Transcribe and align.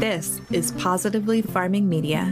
This 0.00 0.40
is 0.50 0.72
Positively 0.72 1.42
Farming 1.42 1.86
Media. 1.86 2.22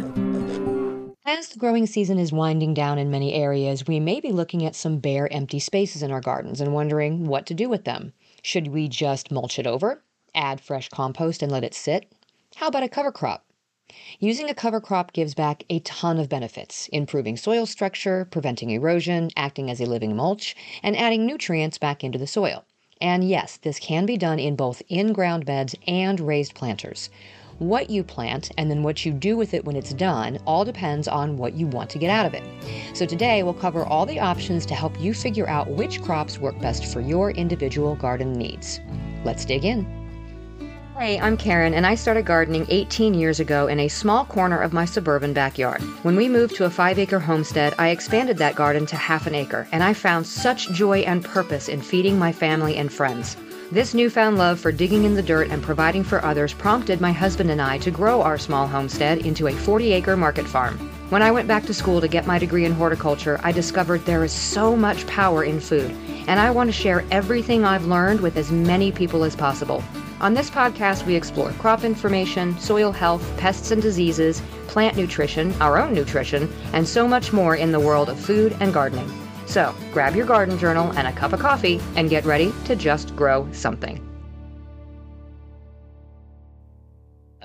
As 1.27 1.51
the 1.51 1.59
growing 1.59 1.87
season 1.87 2.19
is 2.19 2.33
winding 2.33 2.73
down 2.73 2.97
in 2.97 3.11
many 3.11 3.35
areas, 3.35 3.87
we 3.87 4.01
may 4.01 4.21
be 4.21 4.33
looking 4.33 4.65
at 4.65 4.75
some 4.75 5.01
bare, 5.01 5.31
empty 5.31 5.59
spaces 5.59 6.03
in 6.03 6.11
our 6.11 6.23
gardens 6.23 6.63
and 6.63 6.73
wondering 6.73 7.27
what 7.27 7.45
to 7.45 7.53
do 7.53 7.69
with 7.69 7.85
them. 7.85 8.15
Should 8.41 8.69
we 8.69 8.89
just 8.89 9.31
mulch 9.31 9.59
it 9.59 9.67
over, 9.67 10.03
add 10.35 10.63
fresh 10.63 10.89
compost, 10.89 11.43
and 11.43 11.53
let 11.53 11.63
it 11.63 11.75
sit? 11.75 12.11
How 12.57 12.69
about 12.69 12.85
a 12.85 12.89
cover 12.89 13.13
crop? 13.13 13.45
Using 14.19 14.49
a 14.49 14.55
cover 14.55 14.81
crop 14.81 15.13
gives 15.13 15.35
back 15.35 15.63
a 15.69 15.81
ton 15.81 16.19
of 16.19 16.31
benefits, 16.31 16.89
improving 16.91 17.37
soil 17.37 17.67
structure, 17.67 18.27
preventing 18.31 18.71
erosion, 18.71 19.29
acting 19.37 19.71
as 19.71 19.79
a 19.79 19.85
living 19.85 20.17
mulch, 20.17 20.57
and 20.83 20.97
adding 20.97 21.27
nutrients 21.27 21.77
back 21.77 22.03
into 22.03 22.19
the 22.19 22.27
soil. 22.27 22.65
And 22.99 23.29
yes, 23.29 23.59
this 23.59 23.79
can 23.79 24.07
be 24.07 24.17
done 24.17 24.39
in 24.39 24.57
both 24.57 24.81
in 24.89 25.13
ground 25.13 25.45
beds 25.45 25.75
and 25.87 26.19
raised 26.19 26.55
planters. 26.55 27.11
What 27.59 27.91
you 27.91 28.05
plant 28.05 28.53
and 28.57 28.71
then 28.71 28.85
what 28.85 29.05
you 29.05 29.13
do 29.13 29.37
with 29.37 29.53
it 29.53 29.65
when 29.65 29.75
it's 29.75 29.93
done 29.93 30.39
all 30.47 30.65
depends 30.65 31.09
on 31.09 31.37
what 31.37 31.55
you 31.55 31.67
want 31.67 31.91
to 31.91 31.99
get 31.99 32.09
out 32.09 32.25
of 32.25 32.33
it. 32.33 32.45
So, 32.95 33.05
today 33.05 33.43
we'll 33.43 33.55
cover 33.55 33.85
all 33.85 34.07
the 34.07 34.21
options 34.21 34.65
to 34.67 34.77
help 34.77 35.01
you 35.01 35.13
figure 35.13 35.49
out 35.49 35.69
which 35.69 36.01
crops 36.03 36.39
work 36.39 36.57
best 36.61 36.87
for 36.93 37.01
your 37.01 37.33
individual 37.33 37.97
garden 37.97 38.33
needs. 38.33 38.79
Let's 39.25 39.45
dig 39.45 39.65
in. 39.65 39.99
Hey, 40.97 41.19
I'm 41.19 41.37
Karin, 41.37 41.75
and 41.75 41.87
I 41.87 41.97
started 41.97 42.27
gardening 42.27 42.67
18 42.69 43.15
years 43.15 43.41
ago 43.41 43.67
in 43.67 43.81
a 43.81 43.89
small 43.89 44.25
corner 44.25 44.61
of 44.61 44.73
my 44.73 44.85
suburban 44.85 45.33
backyard. 45.33 45.81
When 46.03 46.15
we 46.15 46.29
moved 46.29 46.55
to 46.57 46.65
a 46.65 46.71
five 46.71 46.99
acre 46.99 47.21
homestead, 47.21 47.75
I 47.79 47.91
expanded 47.91 48.37
that 48.39 48.57
garden 48.57 48.87
to 48.87 48.97
half 48.97 49.27
an 49.27 49.35
acre, 49.35 49.69
and 49.73 49.83
I 49.83 49.95
found 49.95 50.27
such 50.27 50.71
joy 50.71 51.01
and 51.01 51.25
purpose 51.25 51.69
in 51.69 51.83
feeding 51.83 52.19
my 52.19 52.31
family 52.33 52.77
and 52.77 52.93
friends. 52.93 53.37
This 53.71 53.93
newfound 53.93 54.39
love 54.39 54.59
for 54.59 54.73
digging 54.73 55.05
in 55.05 55.13
the 55.13 55.23
dirt 55.23 55.51
and 55.51 55.63
providing 55.63 56.03
for 56.03 56.25
others 56.25 56.55
prompted 56.55 57.03
my 57.03 57.13
husband 57.13 57.51
and 57.51 57.61
I 57.61 57.77
to 57.79 57.91
grow 57.91 58.23
our 58.23 58.39
small 58.39 58.67
homestead 58.67 59.27
into 59.27 59.47
a 59.47 59.53
40 59.53 59.93
acre 59.93 60.17
market 60.17 60.47
farm. 60.47 60.79
When 61.11 61.21
I 61.21 61.31
went 61.31 61.49
back 61.49 61.67
to 61.67 61.75
school 61.75 62.01
to 62.01 62.09
get 62.09 62.27
my 62.27 62.39
degree 62.39 62.65
in 62.65 62.73
horticulture, 62.73 63.39
I 63.43 63.53
discovered 63.53 64.07
there 64.07 64.25
is 64.25 64.33
so 64.33 64.75
much 64.75 65.07
power 65.07 65.45
in 65.45 65.61
food, 65.61 65.91
and 66.27 66.41
I 66.41 66.51
want 66.51 66.69
to 66.69 66.73
share 66.73 67.05
everything 67.11 67.67
I've 67.67 67.85
learned 67.85 68.23
with 68.23 68.39
as 68.39 68.51
many 68.51 68.91
people 68.91 69.23
as 69.23 69.37
possible. 69.37 69.85
On 70.23 70.33
this 70.33 70.49
podcast, 70.49 71.05
we 71.05 71.15
explore 71.15 71.53
crop 71.53 71.85
information, 71.85 72.59
soil 72.59 72.91
health, 72.91 73.37
pests 73.37 73.71
and 73.71 73.83
diseases, 73.83 74.41
plant 74.69 74.97
nutrition, 74.97 75.53
our 75.61 75.77
own 75.77 75.93
nutrition, 75.93 76.51
and 76.73 76.89
so 76.89 77.07
much 77.07 77.35
more 77.35 77.55
in 77.55 77.73
the 77.73 77.81
world 77.81 78.09
of 78.09 78.19
food 78.19 78.57
and 78.61 78.73
gardening. 78.73 79.13
So 79.49 79.75
grab 79.93 80.15
your 80.15 80.27
garden 80.27 80.59
journal 80.59 80.93
and 80.93 81.09
a 81.09 81.13
cup 81.13 81.33
of 81.33 81.41
coffee 81.41 81.81
and 81.97 82.11
get 82.11 82.27
ready 82.27 82.53
to 82.67 82.77
just 82.77 83.17
grow 83.17 83.49
something. 83.53 84.05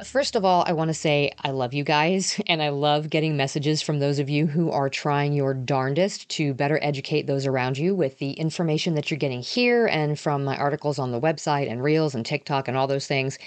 First 0.04 0.36
of 0.36 0.44
all, 0.44 0.66
I 0.68 0.74
want 0.74 0.90
to 0.90 0.94
say 0.94 1.32
I 1.44 1.52
love 1.52 1.74
you 1.74 1.86
guys, 1.86 2.42
and 2.48 2.62
I 2.62 2.70
love 2.70 3.10
getting 3.10 3.38
messages 3.38 3.82
from 3.82 4.00
those 4.00 4.20
of 4.20 4.30
you 4.30 4.48
who 4.48 4.70
are 4.70 4.90
trying 4.90 5.32
your 5.32 5.54
darndest 5.54 6.28
to 6.30 6.54
better 6.54 6.78
educate 6.82 7.26
those 7.26 7.46
around 7.46 7.78
you 7.78 7.96
with 7.96 8.18
the 8.18 8.32
information 8.32 8.96
that 8.96 9.10
you're 9.10 9.18
getting 9.18 9.42
here 9.42 9.88
and 9.88 10.20
from 10.20 10.44
my 10.44 10.58
articles 10.58 11.00
on 11.00 11.12
the 11.12 11.22
website 11.22 11.72
and 11.72 11.82
Reels 11.82 12.16
and 12.16 12.26
TikTok 12.26 12.68
and 12.68 12.76
all 12.76 12.88
those 12.88 13.08
things. 13.08 13.40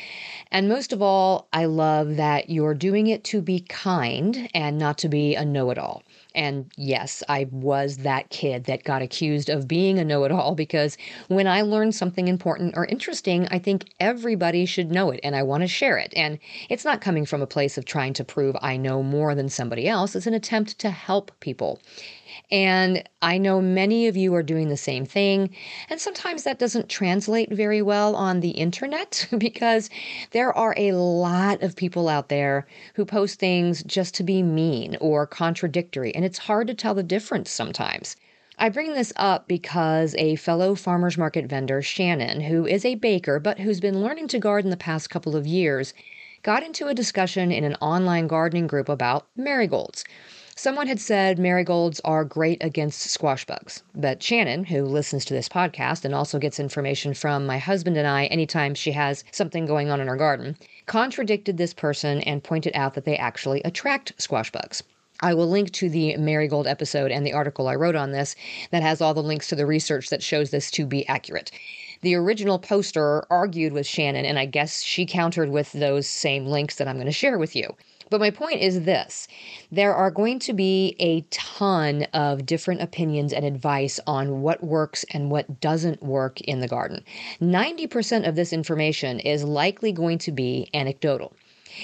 And 0.50 0.66
most 0.66 0.94
of 0.94 1.02
all, 1.02 1.46
I 1.52 1.66
love 1.66 2.16
that 2.16 2.48
you're 2.48 2.74
doing 2.74 3.08
it 3.08 3.22
to 3.24 3.42
be 3.42 3.60
kind 3.60 4.48
and 4.54 4.78
not 4.78 4.96
to 4.98 5.10
be 5.10 5.34
a 5.34 5.44
know 5.44 5.70
it 5.70 5.78
all. 5.78 6.02
And 6.36 6.70
yes, 6.76 7.22
I 7.28 7.48
was 7.50 7.98
that 7.98 8.28
kid 8.28 8.64
that 8.64 8.84
got 8.84 9.00
accused 9.00 9.48
of 9.48 9.66
being 9.66 9.98
a 9.98 10.04
know 10.04 10.24
it 10.24 10.30
all 10.30 10.54
because 10.54 10.98
when 11.28 11.46
I 11.46 11.62
learn 11.62 11.92
something 11.92 12.28
important 12.28 12.76
or 12.76 12.84
interesting, 12.84 13.48
I 13.50 13.58
think 13.58 13.86
everybody 13.98 14.66
should 14.66 14.90
know 14.92 15.10
it 15.10 15.20
and 15.24 15.34
I 15.34 15.42
want 15.42 15.62
to 15.62 15.66
share 15.66 15.96
it. 15.96 16.12
And 16.14 16.38
it's 16.68 16.84
not 16.84 17.00
coming 17.00 17.24
from 17.24 17.40
a 17.40 17.46
place 17.46 17.78
of 17.78 17.86
trying 17.86 18.12
to 18.12 18.24
prove 18.24 18.54
I 18.60 18.76
know 18.76 19.02
more 19.02 19.34
than 19.34 19.48
somebody 19.48 19.88
else, 19.88 20.14
it's 20.14 20.26
an 20.26 20.34
attempt 20.34 20.78
to 20.80 20.90
help 20.90 21.32
people. 21.40 21.80
And 22.50 23.02
I 23.22 23.38
know 23.38 23.60
many 23.60 24.06
of 24.06 24.16
you 24.16 24.34
are 24.34 24.42
doing 24.42 24.68
the 24.68 24.76
same 24.76 25.04
thing. 25.04 25.54
And 25.88 26.00
sometimes 26.00 26.44
that 26.44 26.58
doesn't 26.58 26.88
translate 26.88 27.52
very 27.52 27.82
well 27.82 28.14
on 28.16 28.40
the 28.40 28.50
internet 28.50 29.28
because 29.38 29.90
there 30.30 30.52
are 30.52 30.74
a 30.76 30.92
lot 30.92 31.62
of 31.62 31.76
people 31.76 32.08
out 32.08 32.28
there 32.28 32.66
who 32.94 33.04
post 33.04 33.38
things 33.38 33.82
just 33.84 34.14
to 34.14 34.22
be 34.22 34.42
mean 34.42 34.96
or 35.00 35.26
contradictory. 35.26 36.14
And 36.14 36.24
it's 36.24 36.38
hard 36.38 36.66
to 36.68 36.74
tell 36.74 36.94
the 36.94 37.02
difference 37.02 37.50
sometimes. 37.50 38.16
I 38.58 38.70
bring 38.70 38.94
this 38.94 39.12
up 39.16 39.48
because 39.48 40.14
a 40.16 40.36
fellow 40.36 40.74
farmers 40.74 41.18
market 41.18 41.44
vendor, 41.44 41.82
Shannon, 41.82 42.40
who 42.40 42.66
is 42.66 42.86
a 42.86 42.94
baker 42.94 43.38
but 43.38 43.58
who's 43.58 43.80
been 43.80 44.00
learning 44.00 44.28
to 44.28 44.38
garden 44.38 44.70
the 44.70 44.78
past 44.78 45.10
couple 45.10 45.36
of 45.36 45.46
years, 45.46 45.92
got 46.42 46.62
into 46.62 46.86
a 46.86 46.94
discussion 46.94 47.52
in 47.52 47.64
an 47.64 47.74
online 47.82 48.26
gardening 48.26 48.66
group 48.66 48.88
about 48.88 49.26
marigolds. 49.36 50.04
Someone 50.58 50.86
had 50.86 50.98
said 50.98 51.38
marigolds 51.38 52.00
are 52.02 52.24
great 52.24 52.64
against 52.64 53.02
squash 53.02 53.44
bugs, 53.44 53.82
but 53.94 54.22
Shannon, 54.22 54.64
who 54.64 54.86
listens 54.86 55.22
to 55.26 55.34
this 55.34 55.50
podcast 55.50 56.02
and 56.02 56.14
also 56.14 56.38
gets 56.38 56.58
information 56.58 57.12
from 57.12 57.44
my 57.44 57.58
husband 57.58 57.98
and 57.98 58.06
I 58.06 58.24
anytime 58.24 58.74
she 58.74 58.92
has 58.92 59.22
something 59.30 59.66
going 59.66 59.90
on 59.90 60.00
in 60.00 60.08
her 60.08 60.16
garden, 60.16 60.56
contradicted 60.86 61.58
this 61.58 61.74
person 61.74 62.22
and 62.22 62.42
pointed 62.42 62.74
out 62.74 62.94
that 62.94 63.04
they 63.04 63.18
actually 63.18 63.60
attract 63.66 64.14
squash 64.16 64.50
bugs. 64.50 64.82
I 65.20 65.34
will 65.34 65.46
link 65.46 65.72
to 65.72 65.90
the 65.90 66.16
marigold 66.16 66.66
episode 66.66 67.10
and 67.10 67.26
the 67.26 67.34
article 67.34 67.68
I 67.68 67.74
wrote 67.74 67.94
on 67.94 68.12
this 68.12 68.34
that 68.70 68.82
has 68.82 69.02
all 69.02 69.12
the 69.12 69.22
links 69.22 69.48
to 69.48 69.56
the 69.56 69.66
research 69.66 70.08
that 70.08 70.22
shows 70.22 70.52
this 70.52 70.70
to 70.70 70.86
be 70.86 71.06
accurate. 71.06 71.50
The 72.00 72.14
original 72.14 72.58
poster 72.58 73.26
argued 73.30 73.74
with 73.74 73.86
Shannon, 73.86 74.24
and 74.24 74.38
I 74.38 74.46
guess 74.46 74.82
she 74.82 75.04
countered 75.04 75.50
with 75.50 75.72
those 75.72 76.06
same 76.06 76.46
links 76.46 76.76
that 76.76 76.88
I'm 76.88 76.96
going 76.96 77.04
to 77.04 77.12
share 77.12 77.36
with 77.36 77.54
you. 77.54 77.76
But 78.08 78.20
my 78.20 78.30
point 78.30 78.60
is 78.60 78.82
this 78.82 79.26
there 79.72 79.92
are 79.92 80.12
going 80.12 80.38
to 80.40 80.52
be 80.52 80.94
a 81.00 81.22
ton 81.30 82.04
of 82.12 82.46
different 82.46 82.80
opinions 82.80 83.32
and 83.32 83.44
advice 83.44 83.98
on 84.06 84.42
what 84.42 84.62
works 84.62 85.04
and 85.10 85.28
what 85.28 85.60
doesn't 85.60 86.04
work 86.04 86.40
in 86.42 86.60
the 86.60 86.68
garden. 86.68 87.02
90% 87.40 88.28
of 88.28 88.36
this 88.36 88.52
information 88.52 89.18
is 89.18 89.42
likely 89.42 89.90
going 89.90 90.18
to 90.18 90.30
be 90.30 90.70
anecdotal. 90.72 91.32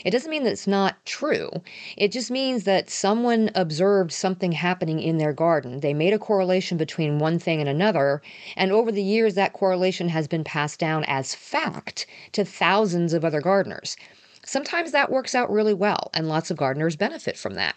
It 0.04 0.12
doesn't 0.12 0.30
mean 0.30 0.44
that 0.44 0.52
it's 0.52 0.68
not 0.68 1.04
true. 1.04 1.50
It 1.96 2.12
just 2.12 2.30
means 2.30 2.64
that 2.64 2.88
someone 2.88 3.50
observed 3.56 4.12
something 4.12 4.52
happening 4.52 5.00
in 5.00 5.18
their 5.18 5.32
garden. 5.32 5.80
They 5.80 5.92
made 5.92 6.14
a 6.14 6.18
correlation 6.18 6.78
between 6.78 7.18
one 7.18 7.38
thing 7.40 7.60
and 7.60 7.68
another, 7.68 8.22
and 8.56 8.70
over 8.70 8.92
the 8.92 9.02
years, 9.02 9.34
that 9.34 9.52
correlation 9.52 10.08
has 10.08 10.28
been 10.28 10.44
passed 10.44 10.78
down 10.78 11.04
as 11.08 11.34
fact 11.34 12.06
to 12.30 12.44
thousands 12.44 13.12
of 13.12 13.24
other 13.24 13.40
gardeners. 13.40 13.96
Sometimes 14.44 14.90
that 14.90 15.10
works 15.10 15.34
out 15.34 15.52
really 15.52 15.74
well, 15.74 16.10
and 16.14 16.28
lots 16.28 16.50
of 16.50 16.56
gardeners 16.56 16.96
benefit 16.96 17.36
from 17.36 17.54
that. 17.54 17.76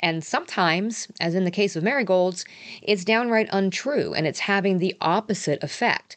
And 0.00 0.22
sometimes, 0.22 1.08
as 1.20 1.34
in 1.34 1.44
the 1.44 1.50
case 1.50 1.74
of 1.76 1.82
marigolds, 1.82 2.44
it's 2.82 3.04
downright 3.04 3.48
untrue 3.50 4.14
and 4.14 4.26
it's 4.26 4.38
having 4.40 4.78
the 4.78 4.96
opposite 5.00 5.62
effect. 5.62 6.16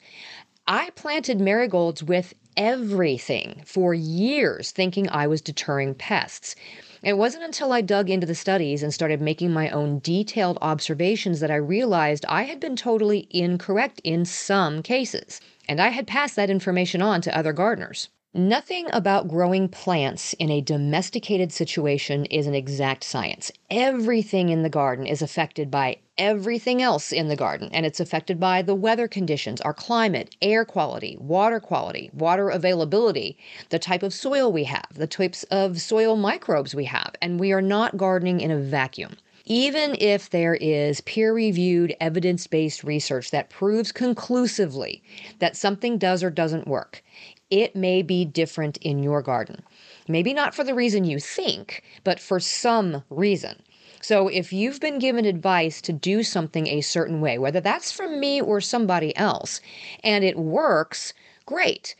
I 0.67 0.91
planted 0.91 1.41
marigolds 1.41 2.03
with 2.03 2.33
everything 2.55 3.63
for 3.65 3.93
years, 3.93 4.71
thinking 4.71 5.09
I 5.09 5.25
was 5.25 5.41
deterring 5.41 5.95
pests. 5.95 6.55
It 7.01 7.17
wasn't 7.17 7.43
until 7.43 7.73
I 7.73 7.81
dug 7.81 8.09
into 8.09 8.27
the 8.27 8.35
studies 8.35 8.83
and 8.83 8.93
started 8.93 9.19
making 9.19 9.51
my 9.51 9.69
own 9.69 9.99
detailed 9.99 10.59
observations 10.61 11.39
that 11.39 11.49
I 11.49 11.55
realized 11.55 12.25
I 12.29 12.43
had 12.43 12.59
been 12.59 12.75
totally 12.75 13.27
incorrect 13.31 13.99
in 14.03 14.25
some 14.25 14.83
cases, 14.83 15.41
and 15.67 15.81
I 15.81 15.87
had 15.89 16.05
passed 16.05 16.35
that 16.35 16.51
information 16.51 17.01
on 17.01 17.21
to 17.21 17.35
other 17.35 17.53
gardeners. 17.53 18.09
Nothing 18.33 18.87
about 18.93 19.27
growing 19.27 19.67
plants 19.67 20.31
in 20.39 20.49
a 20.49 20.61
domesticated 20.61 21.51
situation 21.51 22.23
is 22.27 22.47
an 22.47 22.55
exact 22.55 23.03
science. 23.03 23.51
Everything 23.69 24.47
in 24.47 24.63
the 24.63 24.69
garden 24.69 25.05
is 25.05 25.21
affected 25.21 25.69
by 25.69 25.97
everything 26.17 26.81
else 26.81 27.11
in 27.11 27.27
the 27.27 27.35
garden, 27.35 27.69
and 27.73 27.85
it's 27.85 27.99
affected 27.99 28.39
by 28.39 28.61
the 28.61 28.73
weather 28.73 29.09
conditions, 29.09 29.59
our 29.59 29.73
climate, 29.73 30.33
air 30.41 30.63
quality, 30.63 31.17
water 31.19 31.59
quality, 31.59 32.09
water 32.13 32.47
availability, 32.47 33.37
the 33.67 33.79
type 33.79 34.01
of 34.01 34.13
soil 34.13 34.49
we 34.49 34.63
have, 34.63 34.87
the 34.93 35.07
types 35.07 35.43
of 35.51 35.81
soil 35.81 36.15
microbes 36.15 36.73
we 36.73 36.85
have, 36.85 37.13
and 37.21 37.37
we 37.37 37.51
are 37.51 37.61
not 37.61 37.97
gardening 37.97 38.39
in 38.39 38.49
a 38.49 38.57
vacuum. 38.57 39.17
Even 39.43 39.97
if 39.99 40.29
there 40.29 40.55
is 40.55 41.01
peer 41.01 41.33
reviewed, 41.33 41.93
evidence 41.99 42.47
based 42.47 42.85
research 42.85 43.31
that 43.31 43.49
proves 43.49 43.91
conclusively 43.91 45.03
that 45.39 45.57
something 45.57 45.97
does 45.97 46.23
or 46.23 46.29
doesn't 46.29 46.67
work, 46.67 47.03
it 47.51 47.75
may 47.75 48.01
be 48.01 48.25
different 48.25 48.77
in 48.77 49.03
your 49.03 49.21
garden. 49.21 49.61
Maybe 50.07 50.33
not 50.33 50.55
for 50.55 50.63
the 50.63 50.73
reason 50.73 51.03
you 51.03 51.19
think, 51.19 51.83
but 52.03 52.19
for 52.19 52.39
some 52.39 53.03
reason. 53.09 53.61
So 54.01 54.29
if 54.29 54.51
you've 54.51 54.79
been 54.79 54.97
given 54.97 55.25
advice 55.25 55.79
to 55.81 55.93
do 55.93 56.23
something 56.23 56.65
a 56.65 56.81
certain 56.81 57.21
way, 57.21 57.37
whether 57.37 57.61
that's 57.61 57.91
from 57.91 58.19
me 58.19 58.41
or 58.41 58.59
somebody 58.59 59.15
else, 59.15 59.61
and 60.03 60.23
it 60.23 60.37
works, 60.37 61.13
great. 61.45 61.95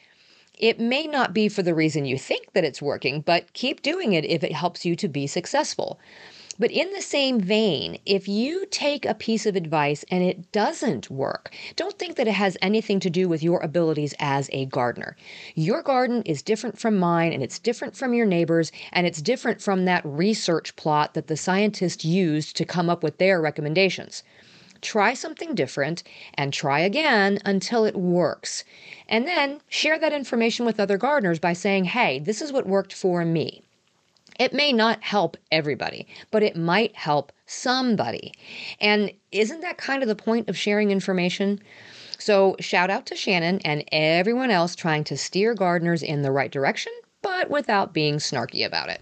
It 0.58 0.80
may 0.80 1.06
not 1.06 1.34
be 1.34 1.48
for 1.48 1.62
the 1.62 1.76
reason 1.76 2.06
you 2.06 2.18
think 2.18 2.54
that 2.54 2.64
it's 2.64 2.82
working, 2.82 3.22
but 3.22 3.54
keep 3.54 3.82
doing 3.82 4.14
it 4.14 4.26
if 4.26 4.44
it 4.44 4.54
helps 4.54 4.86
you 4.86 4.96
to 4.96 5.08
be 5.08 5.28
successful. 5.28 6.00
But 6.62 6.70
in 6.70 6.94
the 6.94 7.02
same 7.02 7.40
vein, 7.40 7.98
if 8.06 8.28
you 8.28 8.68
take 8.68 9.04
a 9.04 9.16
piece 9.16 9.48
of 9.48 9.56
advice 9.56 10.06
and 10.12 10.24
it 10.24 10.52
doesn't 10.52 11.10
work, 11.10 11.52
don't 11.76 11.98
think 11.98 12.18
that 12.18 12.28
it 12.28 12.36
has 12.36 12.56
anything 12.62 13.00
to 13.00 13.10
do 13.10 13.28
with 13.28 13.42
your 13.42 13.60
abilities 13.62 14.14
as 14.20 14.48
a 14.54 14.68
gardener. 14.68 15.18
Your 15.56 15.82
garden 15.82 16.22
is 16.22 16.44
different 16.44 16.78
from 16.78 17.00
mine, 17.00 17.34
and 17.34 17.42
it's 17.42 17.58
different 17.58 17.98
from 17.98 18.14
your 18.14 18.28
neighbor's, 18.28 18.72
and 18.92 19.08
it's 19.08 19.24
different 19.24 19.60
from 19.60 19.86
that 19.86 20.06
research 20.06 20.76
plot 20.76 21.16
that 21.16 21.26
the 21.26 21.36
scientists 21.36 22.06
used 22.06 22.56
to 22.58 22.64
come 22.64 22.92
up 22.92 23.02
with 23.02 23.18
their 23.18 23.42
recommendations. 23.42 24.22
Try 24.84 25.16
something 25.16 25.56
different 25.56 26.04
and 26.36 26.54
try 26.54 26.82
again 26.82 27.40
until 27.44 27.86
it 27.86 27.96
works. 27.96 28.64
And 29.10 29.28
then 29.28 29.62
share 29.68 29.98
that 29.98 30.14
information 30.14 30.68
with 30.68 30.80
other 30.80 31.00
gardeners 31.00 31.40
by 31.40 31.54
saying, 31.54 31.86
hey, 31.86 32.20
this 32.20 32.40
is 32.40 32.54
what 32.54 32.68
worked 32.68 32.94
for 32.94 33.26
me. 33.26 33.64
It 34.42 34.54
may 34.54 34.74
not 34.74 35.04
help 35.04 35.38
everybody, 35.52 36.08
but 36.32 36.42
it 36.42 36.56
might 36.56 36.96
help 36.96 37.32
somebody. 37.46 38.34
And 38.80 39.12
isn't 39.32 39.62
that 39.62 39.78
kind 39.78 40.02
of 40.02 40.10
the 40.10 40.16
point 40.16 40.50
of 40.50 40.58
sharing 40.58 40.90
information? 40.90 41.62
So, 42.18 42.56
shout 42.60 42.90
out 42.90 43.06
to 43.06 43.16
Shannon 43.16 43.60
and 43.64 43.84
everyone 43.92 44.50
else 44.50 44.76
trying 44.76 45.04
to 45.04 45.16
steer 45.16 45.54
gardeners 45.54 46.02
in 46.02 46.24
the 46.24 46.32
right 46.32 46.50
direction, 46.50 46.92
but 47.22 47.52
without 47.52 47.94
being 47.94 48.16
snarky 48.16 48.66
about 48.66 48.90
it. 48.90 49.02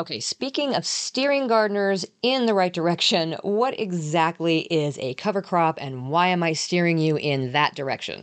Okay, 0.00 0.20
speaking 0.20 0.76
of 0.76 0.86
steering 0.86 1.48
gardeners 1.48 2.06
in 2.22 2.46
the 2.46 2.54
right 2.54 2.72
direction, 2.72 3.34
what 3.42 3.78
exactly 3.80 4.60
is 4.72 4.96
a 4.98 5.14
cover 5.14 5.42
crop 5.42 5.76
and 5.80 6.08
why 6.08 6.28
am 6.28 6.40
I 6.40 6.52
steering 6.52 6.98
you 6.98 7.16
in 7.16 7.50
that 7.50 7.74
direction? 7.74 8.22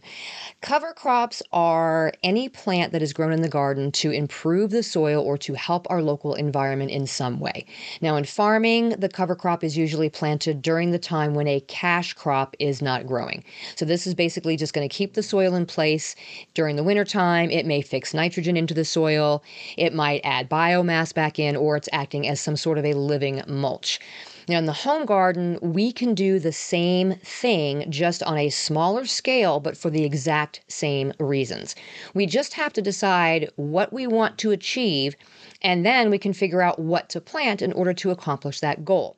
Cover 0.62 0.94
crops 0.94 1.44
are 1.51 2.13
any 2.24 2.48
plant 2.48 2.94
that 2.94 3.01
is 3.01 3.12
grown 3.12 3.33
in 3.33 3.42
the 3.42 3.50
garden 3.50 3.92
to 3.92 4.10
improve 4.10 4.72
the 4.72 4.83
soil 4.83 5.22
or 5.22 5.38
to 5.39 5.54
help 5.54 5.86
our 5.89 6.01
local 6.01 6.33
environment 6.33 6.92
in 6.92 7.06
some 7.06 7.42
way. 7.42 7.66
Now, 8.00 8.16
in 8.16 8.24
farming, 8.24 8.92
the 8.92 9.10
cover 9.10 9.36
crop 9.36 9.62
is 9.62 9.75
usually 9.75 10.10
planted 10.10 10.62
during 10.62 10.92
the 10.92 10.98
time 10.98 11.36
when 11.36 11.48
a 11.48 11.60
cash 11.60 12.13
crop 12.13 12.56
is 12.57 12.81
not 12.81 13.06
growing. 13.06 13.44
So, 13.75 13.83
this 13.83 14.07
is 14.07 14.16
basically 14.16 14.56
just 14.56 14.74
going 14.74 14.88
to 14.88 14.95
keep 14.95 15.13
the 15.13 15.21
soil 15.21 15.56
in 15.56 15.66
place 15.66 16.16
during 16.54 16.78
the 16.78 16.83
wintertime. 16.83 17.51
It 17.51 17.66
may 17.66 17.81
fix 17.81 18.13
nitrogen 18.13 18.56
into 18.56 18.74
the 18.74 18.86
soil, 18.86 19.44
it 19.78 19.94
might 19.94 20.21
add 20.24 20.50
biomass 20.50 21.13
back 21.13 21.38
in 21.38 21.65
or 21.66 21.76
it's 21.76 21.90
acting 21.92 22.28
as 22.28 22.40
some 22.40 22.56
sort 22.56 22.78
of 22.78 22.86
a 22.86 22.94
living 22.94 23.42
mulch. 23.48 24.00
Now, 24.48 24.60
in 24.60 24.66
the 24.66 24.74
home 24.74 25.06
garden, 25.06 25.58
we 25.60 25.92
can 25.92 26.14
do 26.14 26.38
the 26.38 26.52
same 26.52 27.16
thing 27.16 27.90
just 27.90 28.22
on 28.22 28.38
a 28.38 28.52
smaller 28.52 29.06
scale, 29.08 29.60
but 29.60 29.76
for 29.76 29.90
the 29.90 30.04
exact 30.04 30.62
same 30.68 31.14
reasons. 31.20 31.74
We 32.14 32.28
just 32.28 32.54
have 32.54 32.72
to 32.74 32.82
decide 32.82 33.50
what 33.56 33.92
we 33.92 34.06
want 34.06 34.38
to 34.40 34.52
achieve, 34.52 35.16
and 35.64 35.84
then 35.84 36.12
we 36.12 36.20
can 36.20 36.32
figure 36.32 36.62
out 36.62 36.78
what 36.78 37.10
to 37.10 37.22
plant 37.22 37.64
in 37.64 37.74
order 37.74 37.94
to 37.94 38.12
accomplish 38.12 38.60
that 38.60 38.86
goal. 38.86 39.18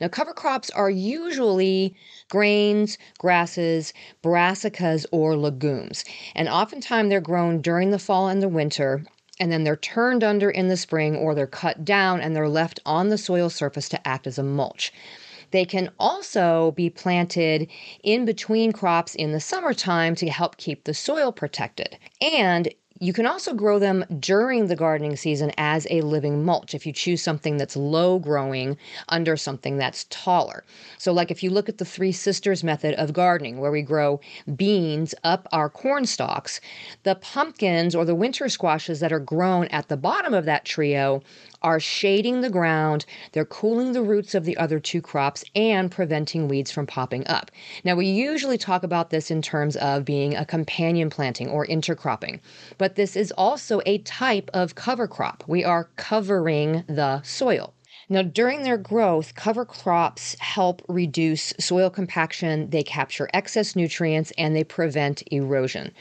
Now, 0.00 0.06
cover 0.06 0.32
crops 0.32 0.70
are 0.70 0.90
usually 0.90 1.96
grains, 2.30 2.98
grasses, 3.18 3.92
brassicas, 4.22 5.06
or 5.10 5.36
legumes, 5.36 6.04
and 6.36 6.48
oftentimes 6.48 7.10
they're 7.10 7.20
grown 7.20 7.60
during 7.60 7.90
the 7.90 7.98
fall 7.98 8.28
and 8.28 8.40
the 8.40 8.48
winter 8.48 9.02
and 9.40 9.50
then 9.52 9.64
they're 9.64 9.76
turned 9.76 10.24
under 10.24 10.50
in 10.50 10.68
the 10.68 10.76
spring 10.76 11.16
or 11.16 11.34
they're 11.34 11.46
cut 11.46 11.84
down 11.84 12.20
and 12.20 12.34
they're 12.34 12.48
left 12.48 12.80
on 12.84 13.08
the 13.08 13.18
soil 13.18 13.50
surface 13.50 13.88
to 13.88 14.08
act 14.08 14.26
as 14.26 14.38
a 14.38 14.42
mulch. 14.42 14.92
They 15.50 15.64
can 15.64 15.90
also 15.98 16.72
be 16.72 16.90
planted 16.90 17.68
in 18.02 18.24
between 18.24 18.72
crops 18.72 19.14
in 19.14 19.32
the 19.32 19.40
summertime 19.40 20.14
to 20.16 20.28
help 20.28 20.56
keep 20.58 20.84
the 20.84 20.94
soil 20.94 21.32
protected. 21.32 21.98
And 22.20 22.68
you 23.00 23.12
can 23.12 23.26
also 23.26 23.54
grow 23.54 23.78
them 23.78 24.04
during 24.18 24.66
the 24.66 24.76
gardening 24.76 25.16
season 25.16 25.52
as 25.56 25.86
a 25.90 26.00
living 26.00 26.44
mulch 26.44 26.74
if 26.74 26.86
you 26.86 26.92
choose 26.92 27.22
something 27.22 27.56
that's 27.56 27.76
low 27.76 28.18
growing 28.18 28.76
under 29.08 29.36
something 29.36 29.76
that's 29.76 30.06
taller. 30.10 30.64
So, 30.98 31.12
like 31.12 31.30
if 31.30 31.42
you 31.42 31.50
look 31.50 31.68
at 31.68 31.78
the 31.78 31.84
Three 31.84 32.12
Sisters 32.12 32.64
method 32.64 32.94
of 32.94 33.12
gardening, 33.12 33.58
where 33.58 33.70
we 33.70 33.82
grow 33.82 34.20
beans 34.56 35.14
up 35.24 35.46
our 35.52 35.70
corn 35.70 36.06
stalks, 36.06 36.60
the 37.04 37.14
pumpkins 37.14 37.94
or 37.94 38.04
the 38.04 38.14
winter 38.14 38.48
squashes 38.48 39.00
that 39.00 39.12
are 39.12 39.20
grown 39.20 39.66
at 39.66 39.88
the 39.88 39.96
bottom 39.96 40.34
of 40.34 40.44
that 40.44 40.64
trio 40.64 41.22
are 41.62 41.80
shading 41.80 42.40
the 42.40 42.50
ground, 42.50 43.04
they're 43.32 43.44
cooling 43.44 43.92
the 43.92 44.02
roots 44.02 44.34
of 44.34 44.44
the 44.44 44.56
other 44.56 44.78
two 44.80 45.00
crops, 45.00 45.44
and 45.54 45.90
preventing 45.90 46.48
weeds 46.48 46.70
from 46.70 46.86
popping 46.86 47.26
up. 47.26 47.50
Now, 47.84 47.94
we 47.94 48.06
usually 48.06 48.58
talk 48.58 48.82
about 48.82 49.10
this 49.10 49.30
in 49.30 49.42
terms 49.42 49.76
of 49.76 50.04
being 50.04 50.34
a 50.34 50.44
companion 50.44 51.10
planting 51.10 51.48
or 51.48 51.66
intercropping, 51.66 52.40
but 52.78 52.94
this 52.94 53.16
is 53.16 53.32
also 53.32 53.80
a 53.86 53.98
type 53.98 54.50
of 54.54 54.74
cover 54.74 55.08
crop. 55.08 55.44
We 55.46 55.64
are 55.64 55.90
covering 55.96 56.84
the 56.88 57.22
soil. 57.22 57.74
Now, 58.10 58.22
during 58.22 58.62
their 58.62 58.78
growth, 58.78 59.34
cover 59.34 59.66
crops 59.66 60.34
help 60.40 60.82
reduce 60.88 61.52
soil 61.60 61.90
compaction, 61.90 62.70
they 62.70 62.82
capture 62.82 63.28
excess 63.34 63.76
nutrients, 63.76 64.32
and 64.38 64.56
they 64.56 64.64
prevent 64.64 65.22
erosion. 65.30 65.92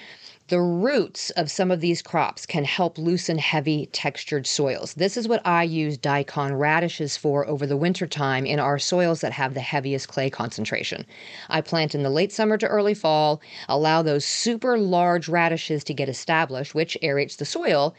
The 0.50 0.62
roots 0.62 1.30
of 1.32 1.52
some 1.52 1.72
of 1.72 1.82
these 1.82 2.02
crops 2.02 2.46
can 2.46 2.64
help 2.64 2.98
loosen 2.98 3.38
heavy 3.38 3.88
textured 3.88 4.48
soils. 4.48 4.94
This 4.94 5.18
is 5.18 5.28
what 5.28 5.46
I 5.46 5.64
use 5.64 5.98
daikon 5.98 6.56
radishes 6.56 7.18
for 7.18 7.46
over 7.46 7.68
the 7.68 7.76
winter 7.76 8.08
time 8.08 8.46
in 8.46 8.58
our 8.58 8.80
soils 8.80 9.20
that 9.20 9.34
have 9.34 9.56
the 9.56 9.60
heaviest 9.60 10.08
clay 10.08 10.30
concentration. 10.30 11.06
I 11.50 11.60
plant 11.60 11.94
in 11.94 12.04
the 12.04 12.10
late 12.10 12.32
summer 12.32 12.58
to 12.60 12.68
early 12.68 12.94
fall, 12.94 13.42
allow 13.68 14.02
those 14.02 14.24
super 14.24 14.78
large 14.78 15.28
radishes 15.28 15.84
to 15.84 15.94
get 15.94 16.08
established, 16.08 16.74
which 16.74 16.98
aerates 17.04 17.36
the 17.36 17.44
soil. 17.44 17.94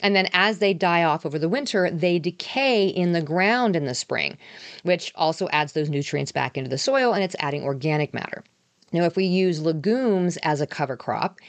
And 0.00 0.14
then 0.14 0.28
as 0.32 0.60
they 0.60 0.74
die 0.74 1.02
off 1.02 1.26
over 1.26 1.36
the 1.36 1.48
winter, 1.48 1.90
they 1.90 2.20
decay 2.20 2.86
in 2.86 3.10
the 3.10 3.22
ground 3.22 3.74
in 3.74 3.86
the 3.86 3.94
spring, 3.96 4.38
which 4.84 5.10
also 5.16 5.48
adds 5.48 5.72
those 5.72 5.90
nutrients 5.90 6.30
back 6.30 6.56
into 6.56 6.70
the 6.70 6.78
soil 6.78 7.12
and 7.12 7.24
it's 7.24 7.34
adding 7.40 7.64
organic 7.64 8.14
matter. 8.14 8.44
Now, 8.92 9.04
if 9.04 9.16
we 9.16 9.24
use 9.24 9.60
legumes 9.60 10.38
as 10.38 10.60
a 10.60 10.66
cover 10.66 10.96
crop, 10.96 11.40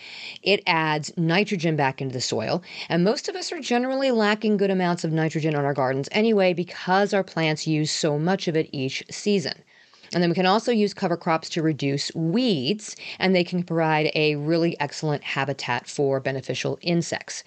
it 0.44 0.62
adds 0.68 1.14
nitrogen 1.16 1.76
back 1.76 2.02
into 2.02 2.14
the 2.14 2.22
soil. 2.22 2.62
And 2.90 3.04
most 3.04 3.30
of 3.30 3.36
us 3.36 3.52
are 3.52 3.62
generally 3.62 4.12
lacking 4.12 4.58
good 4.58 4.72
amounts 4.72 5.04
of 5.04 5.14
nitrogen 5.14 5.56
on 5.56 5.64
our 5.64 5.74
gardens 5.74 6.10
anyway 6.12 6.54
because 6.54 7.14
our 7.14 7.24
plants 7.24 7.66
use 7.66 7.92
so 7.92 8.20
much 8.20 8.48
of 8.48 8.58
it 8.58 8.70
each 8.74 9.04
season. 9.10 9.64
And 10.12 10.24
then 10.24 10.30
we 10.30 10.36
can 10.36 10.46
also 10.48 10.72
use 10.72 10.94
cover 10.94 11.16
crops 11.16 11.50
to 11.50 11.62
reduce 11.62 12.14
weeds, 12.16 12.96
and 13.20 13.36
they 13.36 13.44
can 13.44 13.64
provide 13.64 14.12
a 14.16 14.36
really 14.36 14.80
excellent 14.80 15.24
habitat 15.24 15.88
for 15.88 16.20
beneficial 16.20 16.80
insects. 16.82 17.44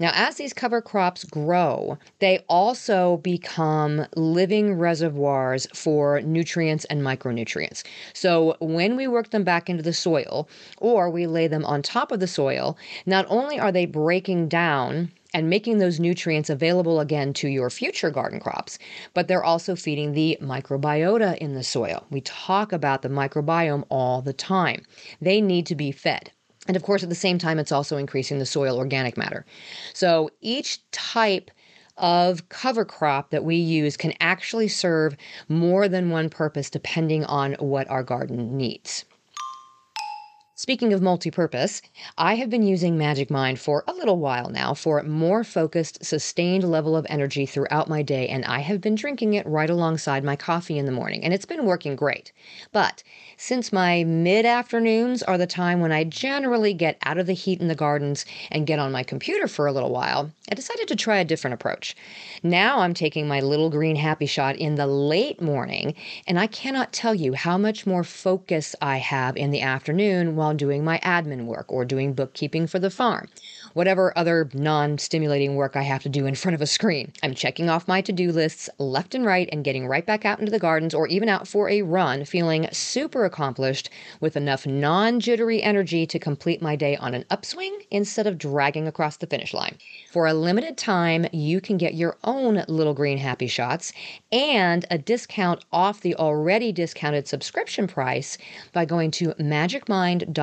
Now, 0.00 0.12
as 0.14 0.36
these 0.36 0.54
cover 0.54 0.80
crops 0.80 1.24
grow, 1.24 1.98
they 2.20 2.38
also 2.48 3.18
become 3.18 4.06
living 4.16 4.72
reservoirs 4.72 5.66
for 5.74 6.22
nutrients 6.22 6.86
and 6.86 7.02
micronutrients. 7.02 7.82
So, 8.14 8.56
when 8.60 8.96
we 8.96 9.06
work 9.06 9.28
them 9.28 9.44
back 9.44 9.68
into 9.68 9.82
the 9.82 9.92
soil 9.92 10.48
or 10.78 11.10
we 11.10 11.26
lay 11.26 11.48
them 11.48 11.66
on 11.66 11.82
top 11.82 12.12
of 12.12 12.20
the 12.20 12.26
soil, 12.26 12.78
not 13.04 13.26
only 13.28 13.60
are 13.60 13.70
they 13.70 13.84
breaking 13.84 14.48
down 14.48 15.12
and 15.34 15.50
making 15.50 15.78
those 15.78 16.00
nutrients 16.00 16.48
available 16.48 16.98
again 16.98 17.34
to 17.34 17.48
your 17.48 17.68
future 17.68 18.10
garden 18.10 18.40
crops, 18.40 18.78
but 19.12 19.28
they're 19.28 19.44
also 19.44 19.76
feeding 19.76 20.12
the 20.12 20.38
microbiota 20.40 21.36
in 21.36 21.54
the 21.54 21.62
soil. 21.62 22.06
We 22.08 22.22
talk 22.22 22.72
about 22.72 23.02
the 23.02 23.10
microbiome 23.10 23.84
all 23.90 24.22
the 24.22 24.32
time. 24.32 24.82
They 25.20 25.42
need 25.42 25.66
to 25.66 25.74
be 25.74 25.92
fed. 25.92 26.32
And 26.66 26.76
of 26.76 26.82
course, 26.82 27.02
at 27.02 27.08
the 27.08 27.14
same 27.14 27.38
time, 27.38 27.58
it's 27.58 27.72
also 27.72 27.96
increasing 27.96 28.38
the 28.38 28.46
soil 28.46 28.76
organic 28.78 29.16
matter. 29.16 29.46
So 29.94 30.30
each 30.40 30.80
type 30.90 31.50
of 31.96 32.48
cover 32.48 32.84
crop 32.84 33.30
that 33.30 33.44
we 33.44 33.56
use 33.56 33.96
can 33.96 34.14
actually 34.20 34.68
serve 34.68 35.16
more 35.48 35.88
than 35.88 36.10
one 36.10 36.30
purpose 36.30 36.70
depending 36.70 37.24
on 37.24 37.52
what 37.54 37.88
our 37.90 38.02
garden 38.02 38.56
needs. 38.56 39.04
Speaking 40.62 40.92
of 40.92 41.00
multi 41.00 41.30
purpose, 41.30 41.80
I 42.18 42.34
have 42.34 42.50
been 42.50 42.62
using 42.62 42.98
Magic 42.98 43.30
Mind 43.30 43.58
for 43.58 43.82
a 43.88 43.94
little 43.94 44.18
while 44.18 44.50
now 44.50 44.74
for 44.74 45.02
more 45.02 45.42
focused, 45.42 46.04
sustained 46.04 46.64
level 46.64 46.94
of 46.94 47.06
energy 47.08 47.46
throughout 47.46 47.88
my 47.88 48.02
day, 48.02 48.28
and 48.28 48.44
I 48.44 48.58
have 48.58 48.82
been 48.82 48.94
drinking 48.94 49.32
it 49.32 49.46
right 49.46 49.70
alongside 49.70 50.22
my 50.22 50.36
coffee 50.36 50.76
in 50.76 50.84
the 50.84 50.92
morning, 50.92 51.24
and 51.24 51.32
it's 51.32 51.46
been 51.46 51.64
working 51.64 51.96
great. 51.96 52.32
But 52.72 53.02
since 53.38 53.72
my 53.72 54.04
mid 54.04 54.44
afternoons 54.44 55.22
are 55.22 55.38
the 55.38 55.46
time 55.46 55.80
when 55.80 55.92
I 55.92 56.04
generally 56.04 56.74
get 56.74 56.98
out 57.06 57.16
of 57.16 57.26
the 57.26 57.32
heat 57.32 57.62
in 57.62 57.68
the 57.68 57.74
gardens 57.74 58.26
and 58.50 58.66
get 58.66 58.78
on 58.78 58.92
my 58.92 59.02
computer 59.02 59.48
for 59.48 59.66
a 59.66 59.72
little 59.72 59.88
while, 59.90 60.30
I 60.52 60.54
decided 60.54 60.88
to 60.88 60.96
try 60.96 61.16
a 61.16 61.24
different 61.24 61.54
approach. 61.54 61.96
Now 62.42 62.80
I'm 62.80 62.92
taking 62.92 63.26
my 63.26 63.40
little 63.40 63.70
green 63.70 63.96
happy 63.96 64.26
shot 64.26 64.56
in 64.56 64.74
the 64.74 64.86
late 64.86 65.40
morning, 65.40 65.94
and 66.26 66.38
I 66.38 66.48
cannot 66.48 66.92
tell 66.92 67.14
you 67.14 67.32
how 67.32 67.56
much 67.56 67.86
more 67.86 68.04
focus 68.04 68.76
I 68.82 68.98
have 68.98 69.38
in 69.38 69.52
the 69.52 69.62
afternoon 69.62 70.36
while 70.36 70.49
doing 70.56 70.84
my 70.84 70.98
admin 71.00 71.46
work 71.46 71.70
or 71.72 71.84
doing 71.84 72.12
bookkeeping 72.12 72.66
for 72.66 72.78
the 72.78 72.90
farm 72.90 73.28
whatever 73.74 74.16
other 74.16 74.48
non 74.52 74.98
stimulating 74.98 75.54
work 75.54 75.76
I 75.76 75.82
have 75.82 76.02
to 76.02 76.08
do 76.08 76.26
in 76.26 76.34
front 76.34 76.54
of 76.54 76.60
a 76.60 76.66
screen. 76.66 77.12
I'm 77.22 77.34
checking 77.34 77.68
off 77.68 77.88
my 77.88 78.00
to 78.02 78.12
do 78.12 78.32
lists 78.32 78.68
left 78.78 79.14
and 79.14 79.24
right 79.24 79.48
and 79.52 79.64
getting 79.64 79.86
right 79.86 80.04
back 80.04 80.24
out 80.24 80.40
into 80.40 80.50
the 80.50 80.58
gardens 80.58 80.94
or 80.94 81.06
even 81.08 81.28
out 81.28 81.46
for 81.46 81.68
a 81.68 81.82
run, 81.82 82.24
feeling 82.24 82.68
super 82.72 83.24
accomplished 83.24 83.90
with 84.20 84.36
enough 84.36 84.66
non 84.66 85.20
jittery 85.20 85.62
energy 85.62 86.06
to 86.06 86.18
complete 86.18 86.62
my 86.62 86.76
day 86.76 86.96
on 86.96 87.14
an 87.14 87.24
upswing 87.30 87.78
instead 87.90 88.26
of 88.26 88.38
dragging 88.38 88.86
across 88.86 89.16
the 89.16 89.26
finish 89.26 89.54
line. 89.54 89.76
For 90.10 90.26
a 90.26 90.34
limited 90.34 90.76
time, 90.76 91.26
you 91.32 91.60
can 91.60 91.76
get 91.76 91.94
your 91.94 92.16
own 92.24 92.64
little 92.68 92.94
green 92.94 93.18
happy 93.18 93.46
shots 93.46 93.92
and 94.32 94.84
a 94.90 94.98
discount 94.98 95.64
off 95.72 96.00
the 96.00 96.14
already 96.16 96.72
discounted 96.72 97.28
subscription 97.28 97.86
price 97.86 98.38
by 98.72 98.84
going 98.84 99.10
to 99.12 99.28
magicmind.com 99.34 100.39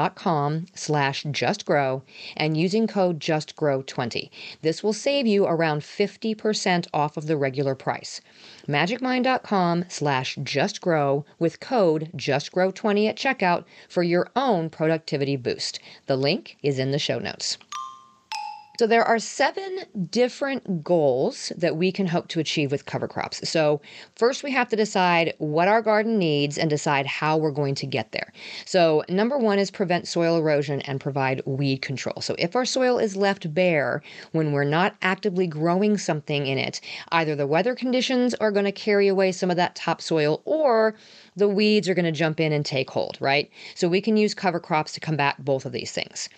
slash 0.75 1.23
justgrow 1.23 2.01
and 2.35 2.55
using 2.55 2.87
code 2.87 3.19
JustGrow20. 3.19 4.29
This 4.61 4.83
will 4.83 4.93
save 4.93 5.25
you 5.25 5.45
around 5.45 5.81
50% 5.81 6.87
off 6.93 7.17
of 7.17 7.27
the 7.27 7.37
regular 7.37 7.73
price. 7.73 8.21
MagicMind.com 8.67 9.85
slash 9.87 10.35
JustGrow 10.35 11.25
with 11.39 11.59
code 11.59 12.11
JustGrow20 12.15 13.09
at 13.09 13.17
checkout 13.17 13.63
for 13.89 14.03
your 14.03 14.29
own 14.35 14.69
productivity 14.69 15.35
boost. 15.35 15.79
The 16.05 16.17
link 16.17 16.57
is 16.61 16.77
in 16.77 16.91
the 16.91 16.99
show 16.99 17.19
notes. 17.19 17.57
So 18.79 18.85
there 18.85 19.03
are 19.03 19.17
seven 19.17 19.85
different 20.11 20.83
goals 20.83 21.51
that 21.57 21.77
we 21.77 21.91
can 21.91 22.05
hope 22.05 22.27
to 22.27 22.39
achieve 22.39 22.71
with 22.71 22.85
cover 22.85 23.07
crops. 23.07 23.49
So 23.49 23.81
first 24.15 24.43
we 24.43 24.51
have 24.51 24.69
to 24.69 24.75
decide 24.75 25.33
what 25.39 25.67
our 25.67 25.81
garden 25.81 26.19
needs 26.19 26.59
and 26.59 26.69
decide 26.69 27.07
how 27.07 27.37
we're 27.37 27.49
going 27.49 27.73
to 27.73 27.87
get 27.87 28.11
there. 28.11 28.31
So 28.65 29.03
number 29.09 29.35
one 29.39 29.57
is 29.57 29.71
prevent 29.71 30.07
soil 30.07 30.37
erosion 30.37 30.81
and 30.81 31.01
provide 31.01 31.41
weed 31.47 31.81
control. 31.81 32.21
So 32.21 32.35
if 32.37 32.55
our 32.55 32.65
soil 32.65 32.99
is 32.99 33.15
left 33.15 33.51
bare 33.51 34.03
when 34.33 34.51
we're 34.51 34.63
not 34.63 34.95
actively 35.01 35.47
growing 35.47 35.97
something 35.97 36.45
in 36.45 36.59
it, 36.59 36.79
either 37.11 37.35
the 37.35 37.47
weather 37.47 37.73
conditions 37.73 38.35
are 38.35 38.51
going 38.51 38.65
to 38.65 38.71
carry 38.71 39.07
away 39.07 39.31
some 39.31 39.49
of 39.49 39.57
that 39.57 39.75
topsoil 39.75 40.43
or 40.45 40.93
the 41.37 41.47
weeds 41.47 41.87
are 41.87 41.93
going 41.93 42.05
to 42.05 42.11
jump 42.11 42.39
in 42.39 42.51
and 42.51 42.65
take 42.65 42.89
hold, 42.89 43.17
right? 43.21 43.49
So 43.75 43.87
we 43.87 44.01
can 44.01 44.17
use 44.17 44.33
cover 44.33 44.59
crops 44.59 44.91
to 44.93 44.99
combat 44.99 45.35
both 45.45 45.65
of 45.65 45.71
these 45.71 45.91
things. 45.91 46.29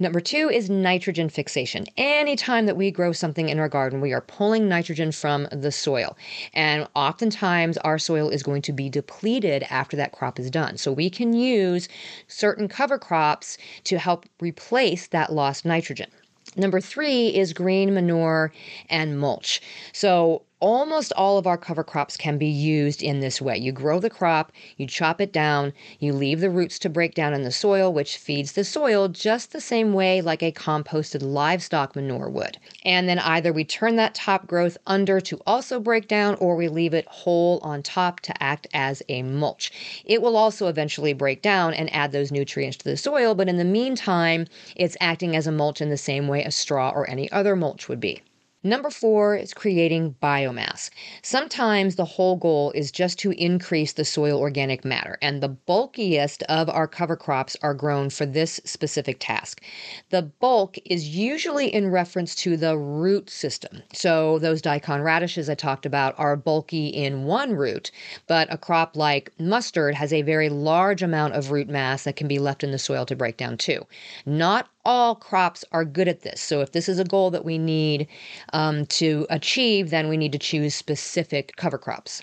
Number 0.00 0.20
two 0.20 0.50
is 0.50 0.68
nitrogen 0.68 1.28
fixation. 1.28 1.86
Anytime 1.96 2.66
that 2.66 2.76
we 2.76 2.90
grow 2.90 3.12
something 3.12 3.48
in 3.48 3.60
our 3.60 3.68
garden, 3.68 4.00
we 4.00 4.12
are 4.12 4.20
pulling 4.20 4.68
nitrogen 4.68 5.12
from 5.12 5.46
the 5.52 5.70
soil. 5.70 6.16
And 6.52 6.88
oftentimes 6.96 7.78
our 7.78 7.98
soil 7.98 8.28
is 8.28 8.42
going 8.42 8.62
to 8.62 8.72
be 8.72 8.90
depleted 8.90 9.64
after 9.70 9.96
that 9.96 10.12
crop 10.12 10.40
is 10.40 10.50
done. 10.50 10.76
So 10.76 10.92
we 10.92 11.08
can 11.10 11.32
use 11.32 11.88
certain 12.26 12.66
cover 12.66 12.98
crops 12.98 13.56
to 13.84 13.98
help 13.98 14.26
replace 14.40 15.06
that 15.08 15.32
lost 15.32 15.64
nitrogen. 15.64 16.10
Number 16.56 16.80
three 16.80 17.28
is 17.28 17.52
green 17.52 17.94
manure 17.94 18.52
and 18.88 19.20
mulch. 19.20 19.62
So 19.92 20.42
almost 20.60 21.12
all 21.14 21.38
of 21.38 21.46
our 21.46 21.58
cover 21.58 21.82
crops 21.82 22.16
can 22.16 22.38
be 22.38 22.46
used 22.46 23.02
in 23.02 23.20
this 23.20 23.40
way. 23.40 23.56
You 23.56 23.72
grow 23.72 23.98
the 23.98 24.10
crop, 24.10 24.52
you 24.76 24.86
chop 24.86 25.20
it 25.20 25.32
down, 25.32 25.72
you 25.98 26.12
leave 26.12 26.40
the 26.40 26.50
roots 26.50 26.78
to 26.80 26.88
break 26.88 27.14
down 27.14 27.34
in 27.34 27.42
the 27.42 27.50
soil, 27.50 27.92
which 27.92 28.18
feeds 28.18 28.52
the 28.52 28.64
soil 28.64 29.08
just 29.08 29.52
the 29.52 29.60
same 29.60 29.92
way 29.92 30.20
like 30.20 30.42
a 30.42 30.52
composted 30.52 31.22
livestock 31.22 31.96
manure 31.96 32.28
would. 32.28 32.58
And 32.84 33.08
then 33.08 33.18
either 33.18 33.52
we 33.52 33.64
turn 33.64 33.96
that 33.96 34.14
top 34.14 34.46
growth 34.46 34.76
under 34.86 35.20
to 35.22 35.40
also 35.46 35.80
break 35.80 36.06
down, 36.08 36.36
or 36.36 36.56
we 36.56 36.68
leave 36.68 36.94
it 36.94 37.06
whole 37.06 37.58
on 37.62 37.82
top 37.82 38.20
to 38.20 38.42
act 38.42 38.66
as 38.74 39.02
a 39.08 39.22
mulch. 39.22 39.72
It 40.04 40.20
will 40.20 40.36
also 40.36 40.68
eventually 40.68 41.14
break 41.14 41.42
down 41.42 41.74
and 41.74 41.92
add 41.92 42.12
those 42.12 42.30
nutrients 42.30 42.76
to 42.78 42.84
the 42.84 42.96
soil, 42.96 43.34
but 43.34 43.48
in 43.48 43.56
the 43.56 43.64
meantime, 43.64 44.46
it's 44.76 44.96
acting 45.00 45.34
as 45.34 45.46
a 45.46 45.52
mulch 45.52 45.80
in 45.80 45.88
the 45.88 45.96
same 45.96 46.28
way 46.28 46.44
a 46.44 46.50
straw 46.50 46.90
or 46.90 47.08
any 47.08 47.30
other 47.32 47.56
mulch 47.56 47.88
would 47.88 48.00
be. 48.00 48.20
Number 48.62 48.90
four 48.90 49.36
is 49.36 49.54
creating 49.54 50.16
biomass. 50.22 50.90
Sometimes 51.22 51.96
the 51.96 52.04
whole 52.04 52.36
goal 52.36 52.72
is 52.72 52.92
just 52.92 53.18
to 53.20 53.30
increase 53.30 53.94
the 53.94 54.04
soil 54.04 54.38
organic 54.38 54.84
matter, 54.84 55.16
and 55.22 55.42
the 55.42 55.48
bulkiest 55.48 56.42
of 56.42 56.68
our 56.68 56.86
cover 56.86 57.16
crops 57.16 57.56
are 57.62 57.72
grown 57.72 58.10
for 58.10 58.26
this 58.26 58.60
specific 58.66 59.16
task. 59.18 59.62
The 60.10 60.20
bulk 60.20 60.76
is 60.84 61.08
usually 61.08 61.72
in 61.72 61.90
reference 61.90 62.34
to 62.36 62.58
the 62.58 62.76
root 62.76 63.30
system. 63.30 63.82
So, 63.94 64.38
those 64.38 64.60
daikon 64.60 65.00
radishes 65.00 65.48
I 65.48 65.54
talked 65.54 65.86
about 65.86 66.14
are 66.18 66.36
bulky 66.36 66.88
in 66.88 67.24
one 67.24 67.54
root, 67.54 67.90
but 68.26 68.52
a 68.52 68.58
crop 68.58 68.94
like 68.94 69.32
mustard 69.38 69.94
has 69.94 70.12
a 70.12 70.20
very 70.20 70.50
large 70.50 71.02
amount 71.02 71.32
of 71.32 71.50
root 71.50 71.70
mass 71.70 72.04
that 72.04 72.16
can 72.16 72.28
be 72.28 72.38
left 72.38 72.62
in 72.62 72.72
the 72.72 72.78
soil 72.78 73.06
to 73.06 73.16
break 73.16 73.38
down 73.38 73.56
too. 73.56 73.86
Not 74.26 74.68
all 74.84 75.14
crops 75.14 75.64
are 75.72 75.84
good 75.84 76.08
at 76.08 76.22
this. 76.22 76.40
So, 76.40 76.60
if 76.60 76.72
this 76.72 76.88
is 76.88 76.98
a 76.98 77.04
goal 77.04 77.30
that 77.30 77.44
we 77.44 77.58
need 77.58 78.08
um, 78.52 78.86
to 78.86 79.26
achieve, 79.30 79.90
then 79.90 80.08
we 80.08 80.16
need 80.16 80.32
to 80.32 80.38
choose 80.38 80.74
specific 80.74 81.56
cover 81.56 81.78
crops. 81.78 82.22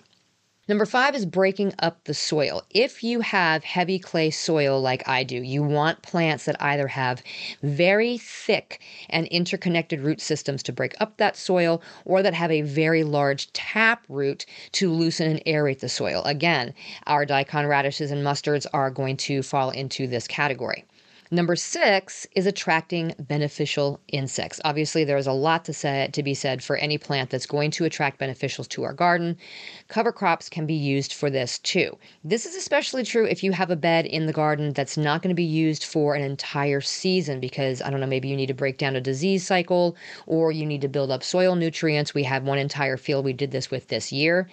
Number 0.70 0.86
five 0.86 1.16
is 1.16 1.26
breaking 1.26 1.74
up 1.80 2.04
the 2.04 2.14
soil. 2.14 2.62
If 2.72 3.02
you 3.02 3.22
have 3.22 3.64
heavy 3.64 4.00
clay 4.00 4.32
soil 4.32 4.82
like 4.82 5.08
I 5.08 5.24
do, 5.24 5.38
you 5.38 5.64
want 5.64 6.02
plants 6.02 6.44
that 6.44 6.62
either 6.62 6.90
have 6.90 7.24
very 7.64 8.18
thick 8.18 8.82
and 9.10 9.28
interconnected 9.28 10.02
root 10.02 10.20
systems 10.20 10.62
to 10.64 10.74
break 10.74 10.94
up 11.00 11.16
that 11.18 11.38
soil 11.38 11.82
or 12.04 12.22
that 12.22 12.34
have 12.34 12.52
a 12.52 12.64
very 12.64 13.06
large 13.06 13.50
tap 13.54 14.04
root 14.10 14.46
to 14.74 14.92
loosen 14.92 15.32
and 15.32 15.46
aerate 15.46 15.80
the 15.80 15.88
soil. 15.88 16.22
Again, 16.26 16.74
our 17.06 17.26
daikon 17.26 17.66
radishes 17.66 18.12
and 18.12 18.26
mustards 18.26 18.66
are 18.74 18.92
going 18.92 19.16
to 19.18 19.44
fall 19.44 19.70
into 19.70 20.06
this 20.06 20.28
category. 20.28 20.84
Number 21.30 21.58
six 21.58 22.26
is 22.36 22.46
attracting 22.46 23.14
beneficial 23.20 24.00
insects. 24.08 24.62
Obviously, 24.64 25.04
there's 25.04 25.28
a 25.28 25.34
lot 25.34 25.66
to 25.66 25.74
say 25.74 26.10
to 26.14 26.24
be 26.24 26.34
said 26.34 26.64
for 26.64 26.78
any 26.78 26.98
plant 26.98 27.30
that's 27.30 27.46
going 27.46 27.70
to 27.72 27.84
attract 27.84 28.20
beneficials 28.20 28.70
to 28.70 28.84
our 28.84 28.94
garden. 28.94 29.38
Cover 29.90 30.14
crops 30.14 30.48
can 30.48 30.66
be 30.66 30.74
used 30.74 31.12
for 31.12 31.30
this 31.30 31.60
too. 31.60 31.98
This 32.24 32.46
is 32.46 32.56
especially 32.56 33.04
true 33.04 33.26
if 33.26 33.44
you 33.44 33.52
have 33.52 33.70
a 33.70 33.76
bed 33.76 34.06
in 34.06 34.26
the 34.26 34.32
garden 34.34 34.72
that's 34.72 34.96
not 34.96 35.22
going 35.22 35.30
to 35.30 35.36
be 35.36 35.44
used 35.44 35.84
for 35.84 36.16
an 36.16 36.24
entire 36.24 36.80
season 36.80 37.42
because 37.42 37.82
I 37.82 37.90
don't 37.90 38.00
know, 38.00 38.08
maybe 38.08 38.30
you 38.30 38.38
need 38.38 38.48
to 38.48 38.54
break 38.54 38.78
down 38.78 38.96
a 38.96 39.02
disease 39.02 39.46
cycle 39.46 39.98
or 40.28 40.54
you 40.54 40.66
need 40.66 40.82
to 40.82 40.88
build 40.88 41.12
up 41.12 41.24
soil 41.24 41.56
nutrients. 41.56 42.14
We 42.14 42.24
have 42.24 42.44
one 42.44 42.58
entire 42.58 42.96
field 42.96 43.26
we 43.26 43.34
did 43.34 43.52
this 43.52 43.70
with 43.70 43.90
this 43.90 44.14
year. 44.14 44.48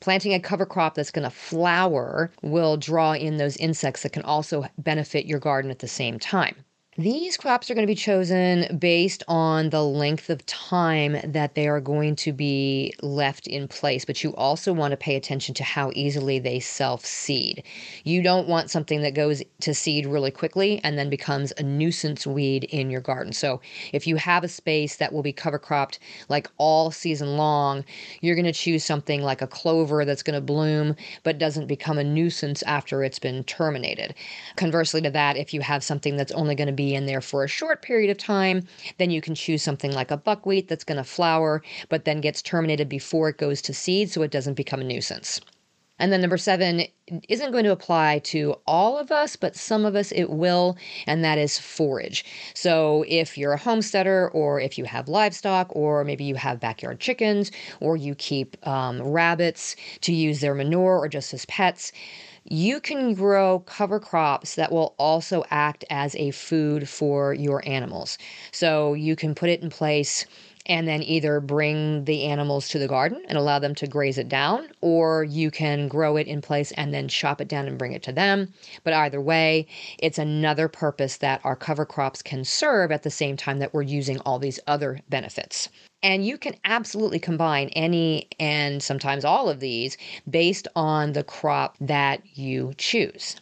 Planting 0.00 0.32
a 0.32 0.40
cover 0.40 0.64
crop 0.64 0.94
that's 0.94 1.10
going 1.10 1.24
to 1.24 1.30
flower 1.30 2.30
will 2.42 2.76
draw 2.76 3.12
in 3.12 3.36
those 3.36 3.56
insects 3.58 4.02
that 4.02 4.12
can 4.12 4.22
also 4.22 4.64
benefit 4.78 5.26
your 5.26 5.38
garden 5.38 5.70
at 5.70 5.80
the 5.80 5.88
same 5.88 6.18
time. 6.18 6.56
These 6.98 7.36
crops 7.36 7.70
are 7.70 7.74
going 7.74 7.86
to 7.86 7.90
be 7.90 7.94
chosen 7.94 8.76
based 8.76 9.22
on 9.28 9.70
the 9.70 9.82
length 9.84 10.28
of 10.28 10.44
time 10.46 11.16
that 11.24 11.54
they 11.54 11.68
are 11.68 11.80
going 11.80 12.16
to 12.16 12.32
be 12.32 12.92
left 13.00 13.46
in 13.46 13.68
place, 13.68 14.04
but 14.04 14.24
you 14.24 14.34
also 14.34 14.72
want 14.72 14.90
to 14.90 14.96
pay 14.96 15.14
attention 15.14 15.54
to 15.54 15.62
how 15.62 15.92
easily 15.94 16.40
they 16.40 16.58
self 16.58 17.06
seed. 17.06 17.62
You 18.02 18.22
don't 18.22 18.48
want 18.48 18.72
something 18.72 19.02
that 19.02 19.14
goes 19.14 19.40
to 19.60 19.72
seed 19.72 20.04
really 20.04 20.32
quickly 20.32 20.80
and 20.82 20.98
then 20.98 21.08
becomes 21.08 21.52
a 21.56 21.62
nuisance 21.62 22.26
weed 22.26 22.64
in 22.64 22.90
your 22.90 23.00
garden. 23.00 23.32
So, 23.32 23.60
if 23.92 24.08
you 24.08 24.16
have 24.16 24.42
a 24.42 24.48
space 24.48 24.96
that 24.96 25.12
will 25.12 25.22
be 25.22 25.32
cover 25.32 25.60
cropped 25.60 26.00
like 26.28 26.48
all 26.58 26.90
season 26.90 27.36
long, 27.36 27.84
you're 28.20 28.34
going 28.34 28.44
to 28.46 28.52
choose 28.52 28.84
something 28.84 29.22
like 29.22 29.40
a 29.40 29.46
clover 29.46 30.04
that's 30.04 30.24
going 30.24 30.34
to 30.34 30.40
bloom 30.40 30.96
but 31.22 31.38
doesn't 31.38 31.68
become 31.68 31.98
a 31.98 32.04
nuisance 32.04 32.64
after 32.64 33.04
it's 33.04 33.20
been 33.20 33.44
terminated. 33.44 34.12
Conversely 34.56 35.00
to 35.02 35.10
that, 35.10 35.36
if 35.36 35.54
you 35.54 35.60
have 35.60 35.84
something 35.84 36.16
that's 36.16 36.32
only 36.32 36.56
going 36.56 36.66
to 36.66 36.80
in 36.94 37.06
there 37.06 37.20
for 37.20 37.44
a 37.44 37.48
short 37.48 37.82
period 37.82 38.10
of 38.10 38.18
time. 38.18 38.62
Then 38.98 39.10
you 39.10 39.20
can 39.20 39.34
choose 39.34 39.62
something 39.62 39.92
like 39.92 40.10
a 40.10 40.16
buckwheat 40.16 40.68
that's 40.68 40.84
going 40.84 40.98
to 40.98 41.04
flower, 41.04 41.62
but 41.88 42.04
then 42.04 42.20
gets 42.20 42.42
terminated 42.42 42.88
before 42.88 43.28
it 43.28 43.38
goes 43.38 43.62
to 43.62 43.74
seed 43.74 44.10
so 44.10 44.22
it 44.22 44.30
doesn't 44.30 44.54
become 44.54 44.80
a 44.80 44.84
nuisance. 44.84 45.40
And 46.00 46.10
then 46.10 46.22
number 46.22 46.38
seven 46.38 46.84
isn't 47.28 47.52
going 47.52 47.64
to 47.64 47.72
apply 47.72 48.20
to 48.20 48.56
all 48.66 48.98
of 48.98 49.12
us, 49.12 49.36
but 49.36 49.54
some 49.54 49.84
of 49.84 49.94
us 49.94 50.12
it 50.12 50.30
will, 50.30 50.78
and 51.06 51.22
that 51.22 51.36
is 51.36 51.58
forage. 51.58 52.24
So 52.54 53.04
if 53.06 53.36
you're 53.36 53.52
a 53.52 53.58
homesteader, 53.58 54.30
or 54.30 54.58
if 54.60 54.78
you 54.78 54.84
have 54.86 55.08
livestock, 55.08 55.68
or 55.76 56.02
maybe 56.02 56.24
you 56.24 56.36
have 56.36 56.58
backyard 56.58 57.00
chickens, 57.00 57.52
or 57.80 57.98
you 57.98 58.14
keep 58.14 58.56
um, 58.66 59.02
rabbits 59.02 59.76
to 60.00 60.12
use 60.14 60.40
their 60.40 60.54
manure 60.54 60.98
or 60.98 61.08
just 61.08 61.34
as 61.34 61.44
pets, 61.44 61.92
you 62.44 62.80
can 62.80 63.14
grow 63.14 63.60
cover 63.60 64.00
crops 64.00 64.54
that 64.54 64.72
will 64.72 64.94
also 64.98 65.44
act 65.50 65.84
as 65.90 66.14
a 66.16 66.30
food 66.30 66.88
for 66.88 67.34
your 67.34 67.62
animals. 67.66 68.18
So 68.52 68.94
you 68.94 69.16
can 69.16 69.34
put 69.34 69.50
it 69.50 69.62
in 69.62 69.70
place 69.70 70.26
and 70.70 70.86
then 70.86 71.02
either 71.02 71.40
bring 71.40 72.04
the 72.04 72.22
animals 72.22 72.68
to 72.68 72.78
the 72.78 72.86
garden 72.86 73.20
and 73.28 73.36
allow 73.36 73.58
them 73.58 73.74
to 73.74 73.88
graze 73.88 74.16
it 74.18 74.28
down, 74.28 74.68
or 74.80 75.24
you 75.24 75.50
can 75.50 75.88
grow 75.88 76.16
it 76.16 76.28
in 76.28 76.40
place 76.40 76.70
and 76.72 76.94
then 76.94 77.08
chop 77.08 77.40
it 77.40 77.48
down 77.48 77.66
and 77.66 77.76
bring 77.76 77.92
it 77.92 78.04
to 78.04 78.12
them. 78.12 78.54
But 78.84 78.94
either 78.94 79.20
way, 79.20 79.66
it's 79.98 80.16
another 80.16 80.68
purpose 80.68 81.16
that 81.16 81.40
our 81.42 81.56
cover 81.56 81.84
crops 81.84 82.22
can 82.22 82.44
serve 82.44 82.92
at 82.92 83.02
the 83.02 83.10
same 83.10 83.36
time 83.36 83.58
that 83.58 83.74
we're 83.74 83.82
using 83.82 84.20
all 84.20 84.38
these 84.38 84.60
other 84.68 85.00
benefits. 85.08 85.68
And 86.04 86.24
you 86.24 86.38
can 86.38 86.54
absolutely 86.64 87.18
combine 87.18 87.70
any 87.70 88.28
and 88.38 88.80
sometimes 88.80 89.24
all 89.24 89.48
of 89.48 89.58
these 89.58 89.98
based 90.30 90.68
on 90.76 91.14
the 91.14 91.24
crop 91.24 91.74
that 91.80 92.22
you 92.38 92.74
choose. 92.78 93.34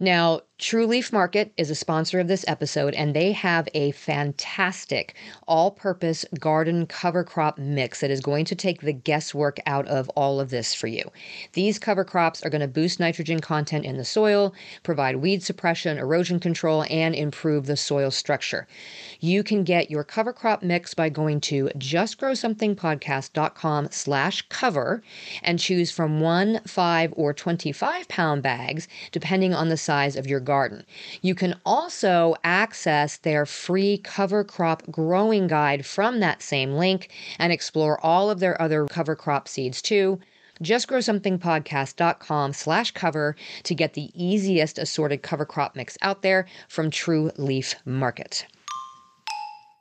Now, 0.00 0.40
True 0.58 0.86
Leaf 0.88 1.12
Market 1.12 1.52
is 1.56 1.70
a 1.70 1.76
sponsor 1.76 2.18
of 2.18 2.26
this 2.26 2.44
episode, 2.48 2.92
and 2.94 3.14
they 3.14 3.30
have 3.30 3.68
a 3.74 3.92
fantastic 3.92 5.14
all 5.46 5.70
purpose 5.70 6.24
garden 6.40 6.84
cover 6.84 7.22
crop 7.22 7.58
mix 7.58 8.00
that 8.00 8.10
is 8.10 8.20
going 8.20 8.44
to 8.46 8.56
take 8.56 8.80
the 8.80 8.92
guesswork 8.92 9.60
out 9.66 9.86
of 9.86 10.08
all 10.16 10.40
of 10.40 10.50
this 10.50 10.74
for 10.74 10.88
you. 10.88 11.12
These 11.52 11.78
cover 11.78 12.04
crops 12.04 12.42
are 12.42 12.50
going 12.50 12.60
to 12.60 12.66
boost 12.66 12.98
nitrogen 12.98 13.38
content 13.38 13.84
in 13.84 13.98
the 13.98 14.04
soil, 14.04 14.52
provide 14.82 15.18
weed 15.18 15.44
suppression, 15.44 15.96
erosion 15.96 16.40
control, 16.40 16.84
and 16.90 17.14
improve 17.14 17.66
the 17.66 17.76
soil 17.76 18.10
structure. 18.10 18.66
You 19.20 19.44
can 19.44 19.62
get 19.62 19.92
your 19.92 20.02
cover 20.02 20.32
crop 20.32 20.64
mix 20.64 20.92
by 20.92 21.08
going 21.08 21.40
to 21.42 21.70
justgrowsomethingpodcast.com 21.76 23.88
slash 23.92 24.42
cover 24.48 25.04
and 25.40 25.60
choose 25.60 25.92
from 25.92 26.18
one, 26.18 26.62
five, 26.66 27.14
or 27.16 27.32
25 27.32 28.08
pound 28.08 28.42
bags, 28.42 28.88
depending 29.12 29.54
on 29.54 29.68
the 29.68 29.76
size 29.76 30.16
of 30.16 30.26
your 30.26 30.47
garden. 30.48 30.84
You 31.22 31.36
can 31.36 31.60
also 31.64 32.34
access 32.42 33.18
their 33.18 33.46
free 33.46 33.98
cover 33.98 34.42
crop 34.42 34.82
growing 34.90 35.46
guide 35.46 35.86
from 35.86 36.18
that 36.18 36.42
same 36.42 36.72
link 36.72 37.10
and 37.38 37.52
explore 37.52 38.04
all 38.04 38.30
of 38.30 38.40
their 38.40 38.60
other 38.60 38.86
cover 38.86 39.14
crop 39.14 39.46
seeds 39.46 39.80
too 39.80 40.18
justgrowsomethingpodcast.com 40.62 42.52
slash 42.52 42.90
cover 42.90 43.36
to 43.62 43.74
get 43.76 43.94
the 43.94 44.10
easiest 44.14 44.76
assorted 44.78 45.22
cover 45.22 45.46
crop 45.46 45.76
mix 45.76 45.96
out 46.02 46.22
there 46.22 46.46
from 46.68 46.90
True 46.90 47.30
Leaf 47.36 47.76
Market. 47.84 48.44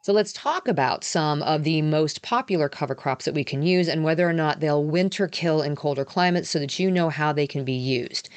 So 0.07 0.13
let's 0.13 0.31
talk 0.31 0.69
about 0.69 1.03
some 1.03 1.41
of 1.43 1.65
the 1.65 1.81
most 1.81 2.21
popular 2.21 2.69
cover 2.69 2.95
crops 2.95 3.25
that 3.25 3.33
we 3.33 3.43
can 3.43 3.61
use 3.61 3.89
and 3.89 4.05
whether 4.05 4.25
or 4.25 4.31
not 4.31 4.61
they'll 4.61 4.81
winter 4.81 5.27
kill 5.27 5.61
in 5.61 5.75
colder 5.75 6.05
climates 6.05 6.49
so 6.49 6.59
that 6.59 6.79
you 6.79 6.89
know 6.89 7.09
how 7.09 7.33
they 7.33 7.45
can 7.45 7.65
be 7.65 7.73
used. 7.73 8.29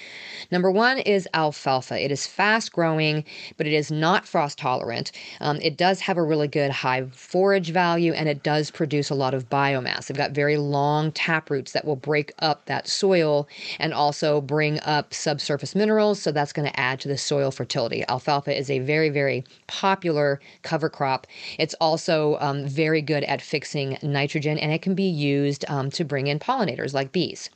Number 0.50 0.70
one 0.70 0.98
is 0.98 1.28
alfalfa. 1.34 2.02
It 2.02 2.10
is 2.10 2.26
fast 2.26 2.72
growing, 2.72 3.24
but 3.56 3.66
it 3.66 3.72
is 3.72 3.90
not 3.90 4.26
frost 4.26 4.58
tolerant. 4.58 5.12
Um, 5.40 5.58
it 5.60 5.76
does 5.76 6.00
have 6.00 6.16
a 6.16 6.22
really 6.22 6.48
good 6.48 6.70
high 6.70 7.06
forage 7.12 7.70
value 7.70 8.12
and 8.12 8.28
it 8.28 8.42
does 8.42 8.70
produce 8.70 9.10
a 9.10 9.14
lot 9.14 9.34
of 9.34 9.48
biomass. 9.48 10.06
They've 10.06 10.16
got 10.16 10.32
very 10.32 10.56
long 10.56 11.12
tap 11.12 11.50
roots 11.50 11.72
that 11.72 11.84
will 11.84 11.96
break 11.96 12.32
up 12.38 12.66
that 12.66 12.88
soil 12.88 13.48
and 13.78 13.92
also 13.92 14.40
bring 14.40 14.80
up 14.80 15.12
subsurface 15.12 15.74
minerals. 15.74 16.20
So 16.20 16.32
that's 16.32 16.52
going 16.52 16.68
to 16.68 16.80
add 16.80 17.00
to 17.00 17.08
the 17.08 17.18
soil 17.18 17.50
fertility. 17.50 18.04
Alfalfa 18.08 18.56
is 18.56 18.70
a 18.70 18.78
very, 18.80 19.10
very 19.10 19.44
popular 19.66 20.40
cover 20.62 20.88
crop. 20.88 21.26
It's 21.58 21.74
also 21.80 22.36
um, 22.40 22.66
very 22.66 23.02
good 23.02 23.24
at 23.24 23.42
fixing 23.42 23.98
nitrogen 24.02 24.58
and 24.58 24.72
it 24.72 24.82
can 24.82 24.94
be 24.94 25.08
used 25.08 25.64
um, 25.68 25.90
to 25.90 26.04
bring 26.04 26.26
in 26.26 26.38
pollinators 26.38 26.94
like 26.94 27.12
bees. 27.12 27.50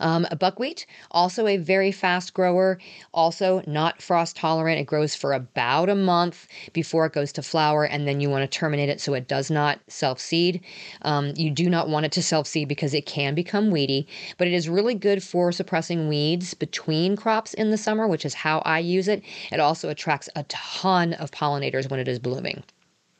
Um, 0.00 0.26
buckwheat, 0.38 0.86
also 1.10 1.46
a 1.46 1.56
very 1.56 1.92
fast 1.92 2.34
grower, 2.34 2.78
also 3.12 3.62
not 3.66 4.00
frost 4.00 4.36
tolerant. 4.36 4.80
It 4.80 4.84
grows 4.84 5.14
for 5.14 5.32
about 5.32 5.88
a 5.88 5.94
month 5.94 6.46
before 6.72 7.06
it 7.06 7.12
goes 7.12 7.32
to 7.32 7.42
flower, 7.42 7.84
and 7.84 8.06
then 8.06 8.20
you 8.20 8.30
want 8.30 8.50
to 8.50 8.58
terminate 8.58 8.88
it 8.88 9.00
so 9.00 9.14
it 9.14 9.28
does 9.28 9.50
not 9.50 9.80
self 9.88 10.20
seed. 10.20 10.62
Um, 11.02 11.32
you 11.36 11.50
do 11.50 11.68
not 11.68 11.88
want 11.88 12.06
it 12.06 12.12
to 12.12 12.22
self 12.22 12.46
seed 12.46 12.68
because 12.68 12.94
it 12.94 13.06
can 13.06 13.34
become 13.34 13.70
weedy, 13.70 14.06
but 14.36 14.46
it 14.46 14.52
is 14.52 14.68
really 14.68 14.94
good 14.94 15.22
for 15.22 15.52
suppressing 15.52 16.08
weeds 16.08 16.54
between 16.54 17.16
crops 17.16 17.54
in 17.54 17.70
the 17.70 17.78
summer, 17.78 18.06
which 18.06 18.24
is 18.24 18.34
how 18.34 18.60
I 18.60 18.78
use 18.78 19.08
it. 19.08 19.22
It 19.50 19.60
also 19.60 19.88
attracts 19.88 20.28
a 20.36 20.44
ton 20.44 21.14
of 21.14 21.30
pollinators 21.30 21.90
when 21.90 22.00
it 22.00 22.08
is 22.08 22.18
blooming. 22.18 22.62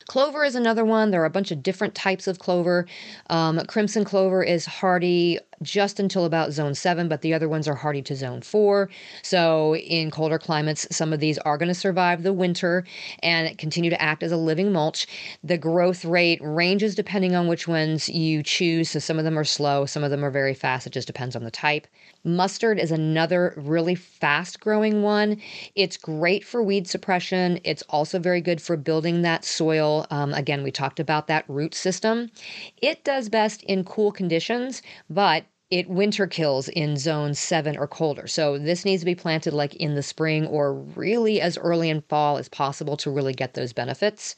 Clover 0.09 0.43
is 0.43 0.55
another 0.55 0.83
one. 0.83 1.11
There 1.11 1.21
are 1.21 1.25
a 1.25 1.29
bunch 1.29 1.51
of 1.51 1.61
different 1.61 1.93
types 1.93 2.25
of 2.25 2.39
clover. 2.39 2.87
Um, 3.29 3.59
crimson 3.67 4.03
clover 4.03 4.41
is 4.41 4.65
hardy 4.65 5.37
just 5.61 5.99
until 5.99 6.25
about 6.25 6.51
zone 6.51 6.73
seven, 6.73 7.07
but 7.07 7.21
the 7.21 7.33
other 7.33 7.49
ones 7.49 7.67
are 7.67 7.75
hardy 7.75 8.01
to 8.03 8.15
zone 8.15 8.41
four. 8.41 8.89
So, 9.21 9.75
in 9.75 10.11
colder 10.11 10.39
climates, 10.39 10.87
some 10.91 11.13
of 11.13 11.19
these 11.19 11.37
are 11.39 11.57
going 11.57 11.67
to 11.67 11.73
survive 11.73 12.23
the 12.23 12.33
winter 12.33 12.85
and 13.21 13.57
continue 13.57 13.89
to 13.89 14.01
act 14.01 14.23
as 14.23 14.31
a 14.31 14.37
living 14.37 14.71
mulch. 14.71 15.07
The 15.43 15.57
growth 15.57 16.05
rate 16.05 16.39
ranges 16.41 16.95
depending 16.95 17.35
on 17.35 17.47
which 17.47 17.67
ones 17.67 18.09
you 18.09 18.43
choose. 18.43 18.89
So, 18.89 18.99
some 18.99 19.17
of 19.17 19.25
them 19.25 19.37
are 19.37 19.43
slow, 19.43 19.85
some 19.85 20.03
of 20.03 20.11
them 20.11 20.23
are 20.23 20.31
very 20.31 20.53
fast. 20.53 20.87
It 20.87 20.93
just 20.93 21.07
depends 21.07 21.35
on 21.35 21.43
the 21.43 21.51
type. 21.51 21.87
Mustard 22.23 22.79
is 22.79 22.91
another 22.91 23.53
really 23.55 23.95
fast 23.95 24.59
growing 24.59 25.01
one. 25.01 25.41
It's 25.75 25.97
great 25.97 26.43
for 26.43 26.61
weed 26.61 26.87
suppression. 26.87 27.59
It's 27.63 27.83
also 27.89 28.19
very 28.19 28.41
good 28.41 28.61
for 28.61 28.75
building 28.75 29.21
that 29.21 29.45
soil. 29.45 30.05
Um, 30.11 30.33
again, 30.33 30.63
we 30.63 30.71
talked 30.71 30.99
about 30.99 31.27
that 31.27 31.45
root 31.47 31.73
system. 31.73 32.29
It 32.81 33.03
does 33.03 33.29
best 33.29 33.63
in 33.63 33.83
cool 33.83 34.11
conditions, 34.11 34.81
but 35.09 35.45
it 35.71 35.87
winter 35.87 36.25
kills 36.25 36.67
in 36.69 36.97
zone 36.97 37.33
seven 37.35 37.77
or 37.77 37.87
colder. 37.87 38.25
So 38.27 38.57
this 38.57 38.85
needs 38.85 39.01
to 39.01 39.05
be 39.05 39.15
planted 39.15 39.53
like 39.53 39.75
in 39.75 39.93
the 39.95 40.01
spring 40.01 40.47
or 40.47 40.73
really 40.73 41.39
as 41.39 41.57
early 41.57 41.89
in 41.89 42.01
fall 42.01 42.37
as 42.37 42.49
possible 42.49 42.97
to 42.97 43.11
really 43.11 43.33
get 43.33 43.53
those 43.53 43.71
benefits. 43.73 44.35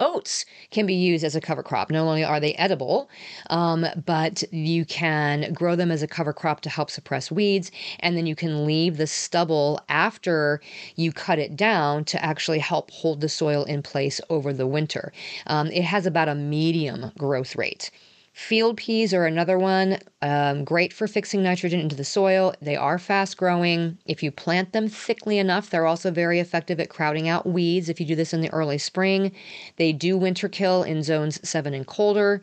Oats 0.00 0.44
can 0.70 0.86
be 0.86 0.94
used 0.94 1.24
as 1.24 1.34
a 1.34 1.40
cover 1.40 1.62
crop. 1.62 1.90
Not 1.90 2.06
only 2.06 2.22
are 2.22 2.38
they 2.38 2.54
edible, 2.54 3.08
um, 3.50 3.84
but 4.06 4.44
you 4.52 4.84
can 4.84 5.52
grow 5.52 5.74
them 5.74 5.90
as 5.90 6.04
a 6.04 6.06
cover 6.06 6.32
crop 6.32 6.60
to 6.60 6.70
help 6.70 6.90
suppress 6.90 7.32
weeds. 7.32 7.72
And 7.98 8.16
then 8.16 8.26
you 8.26 8.36
can 8.36 8.64
leave 8.64 8.96
the 8.96 9.08
stubble 9.08 9.80
after 9.88 10.60
you 10.94 11.10
cut 11.10 11.40
it 11.40 11.56
down 11.56 12.04
to 12.04 12.24
actually 12.24 12.60
help 12.60 12.92
hold 12.92 13.20
the 13.20 13.28
soil 13.28 13.64
in 13.64 13.82
place 13.82 14.20
over 14.30 14.52
the 14.52 14.68
winter. 14.68 15.12
Um, 15.48 15.68
it 15.68 15.82
has 15.82 16.06
about 16.06 16.28
a 16.28 16.34
medium 16.34 17.10
growth 17.18 17.56
rate. 17.56 17.90
Field 18.38 18.76
peas 18.76 19.12
are 19.12 19.26
another 19.26 19.58
one, 19.58 19.98
um, 20.22 20.62
great 20.64 20.92
for 20.92 21.08
fixing 21.08 21.42
nitrogen 21.42 21.80
into 21.80 21.96
the 21.96 22.04
soil. 22.04 22.54
They 22.62 22.76
are 22.76 22.96
fast 22.96 23.36
growing. 23.36 23.98
If 24.06 24.22
you 24.22 24.30
plant 24.30 24.72
them 24.72 24.88
thickly 24.88 25.38
enough, 25.38 25.68
they're 25.68 25.86
also 25.86 26.12
very 26.12 26.38
effective 26.38 26.78
at 26.78 26.88
crowding 26.88 27.28
out 27.28 27.46
weeds 27.48 27.88
if 27.88 27.98
you 27.98 28.06
do 28.06 28.14
this 28.14 28.32
in 28.32 28.40
the 28.40 28.50
early 28.50 28.78
spring. 28.78 29.32
They 29.74 29.92
do 29.92 30.16
winter 30.16 30.48
kill 30.48 30.84
in 30.84 31.02
zones 31.02 31.46
seven 31.46 31.74
and 31.74 31.84
colder. 31.84 32.40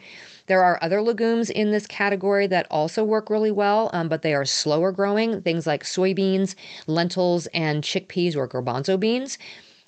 There 0.48 0.62
are 0.62 0.78
other 0.82 1.02
legumes 1.02 1.50
in 1.50 1.72
this 1.72 1.88
category 1.88 2.46
that 2.48 2.68
also 2.70 3.06
work 3.06 3.30
really 3.30 3.52
well, 3.52 3.90
um, 3.94 4.10
but 4.10 4.22
they 4.22 4.34
are 4.34 4.46
slower 4.46 4.92
growing. 4.92 5.42
Things 5.42 5.66
like 5.66 5.86
soybeans, 5.86 6.56
lentils, 6.88 7.48
and 7.48 7.84
chickpeas 7.84 8.36
or 8.36 8.50
garbanzo 8.50 9.00
beans. 9.00 9.38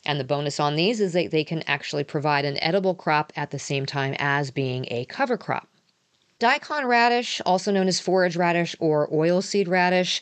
And 0.06 0.22
the 0.22 0.24
bonus 0.24 0.58
on 0.58 0.78
these 0.78 1.02
is 1.02 1.12
that 1.14 1.32
they 1.32 1.44
can 1.44 1.64
actually 1.68 2.06
provide 2.06 2.46
an 2.46 2.58
edible 2.64 2.96
crop 2.96 3.34
at 3.36 3.52
the 3.52 3.60
same 3.60 3.86
time 3.86 4.16
as 4.20 4.52
being 4.52 4.88
a 4.90 5.04
cover 5.06 5.38
crop. 5.38 5.68
Daikon 6.40 6.86
radish, 6.86 7.42
also 7.48 7.72
known 7.72 7.88
as 7.88 8.00
forage 8.00 8.36
radish 8.36 8.76
or 8.80 9.10
oilseed 9.10 9.68
radish, 9.68 10.22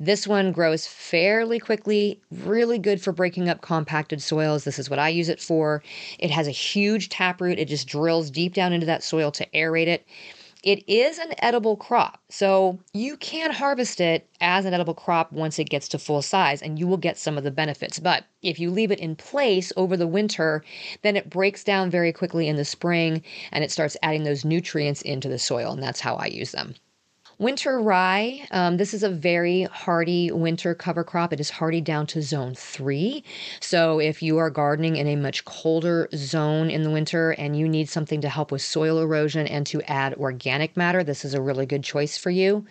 this 0.00 0.26
one 0.26 0.50
grows 0.50 0.88
fairly 0.88 1.60
quickly, 1.60 2.20
really 2.32 2.80
good 2.80 3.00
for 3.00 3.12
breaking 3.12 3.48
up 3.48 3.60
compacted 3.60 4.20
soils. 4.20 4.64
This 4.64 4.80
is 4.80 4.90
what 4.90 4.98
I 4.98 5.10
use 5.10 5.28
it 5.28 5.40
for. 5.40 5.80
It 6.18 6.32
has 6.32 6.48
a 6.48 6.52
huge 6.52 7.10
taproot, 7.10 7.60
it 7.60 7.68
just 7.68 7.86
drills 7.86 8.28
deep 8.28 8.54
down 8.54 8.72
into 8.72 8.86
that 8.86 9.04
soil 9.04 9.30
to 9.30 9.46
aerate 9.54 9.86
it. 9.86 10.04
It 10.62 10.88
is 10.88 11.18
an 11.18 11.34
edible 11.38 11.76
crop, 11.76 12.20
so 12.28 12.78
you 12.94 13.16
can 13.16 13.50
harvest 13.50 14.00
it 14.00 14.28
as 14.40 14.64
an 14.64 14.72
edible 14.72 14.94
crop 14.94 15.32
once 15.32 15.58
it 15.58 15.68
gets 15.68 15.88
to 15.88 15.98
full 15.98 16.22
size, 16.22 16.62
and 16.62 16.78
you 16.78 16.86
will 16.86 16.98
get 16.98 17.18
some 17.18 17.36
of 17.36 17.42
the 17.42 17.50
benefits. 17.50 17.98
But 17.98 18.26
if 18.42 18.60
you 18.60 18.70
leave 18.70 18.92
it 18.92 19.00
in 19.00 19.16
place 19.16 19.72
over 19.76 19.96
the 19.96 20.06
winter, 20.06 20.62
then 21.02 21.16
it 21.16 21.28
breaks 21.28 21.64
down 21.64 21.90
very 21.90 22.12
quickly 22.12 22.46
in 22.46 22.56
the 22.56 22.64
spring 22.64 23.22
and 23.50 23.64
it 23.64 23.72
starts 23.72 23.96
adding 24.04 24.22
those 24.22 24.44
nutrients 24.44 25.02
into 25.02 25.28
the 25.28 25.38
soil, 25.38 25.72
and 25.72 25.82
that's 25.82 26.00
how 26.00 26.14
I 26.14 26.26
use 26.26 26.52
them. 26.52 26.76
Winter 27.38 27.80
rye, 27.80 28.46
um, 28.50 28.76
this 28.76 28.92
is 28.92 29.02
a 29.02 29.08
very 29.08 29.62
hardy 29.64 30.30
winter 30.30 30.74
cover 30.74 31.02
crop. 31.02 31.32
It 31.32 31.40
is 31.40 31.50
hardy 31.50 31.80
down 31.80 32.06
to 32.08 32.22
zone 32.22 32.54
three. 32.54 33.24
So 33.58 33.98
if 33.98 34.22
you 34.22 34.38
are 34.38 34.50
gardening 34.50 34.96
in 34.96 35.08
a 35.08 35.16
much 35.16 35.44
colder 35.44 36.08
zone 36.14 36.70
in 36.70 36.82
the 36.82 36.90
winter 36.90 37.32
and 37.32 37.56
you 37.56 37.68
need 37.68 37.88
something 37.88 38.20
to 38.20 38.28
help 38.28 38.52
with 38.52 38.62
soil 38.62 39.00
erosion 39.00 39.46
and 39.46 39.66
to 39.66 39.82
add 39.90 40.14
organic 40.14 40.76
matter, 40.76 41.02
this 41.02 41.24
is 41.24 41.34
a 41.34 41.42
really 41.42 41.66
good 41.66 41.82
choice 41.82 42.16
for 42.16 42.30
you. 42.30 42.66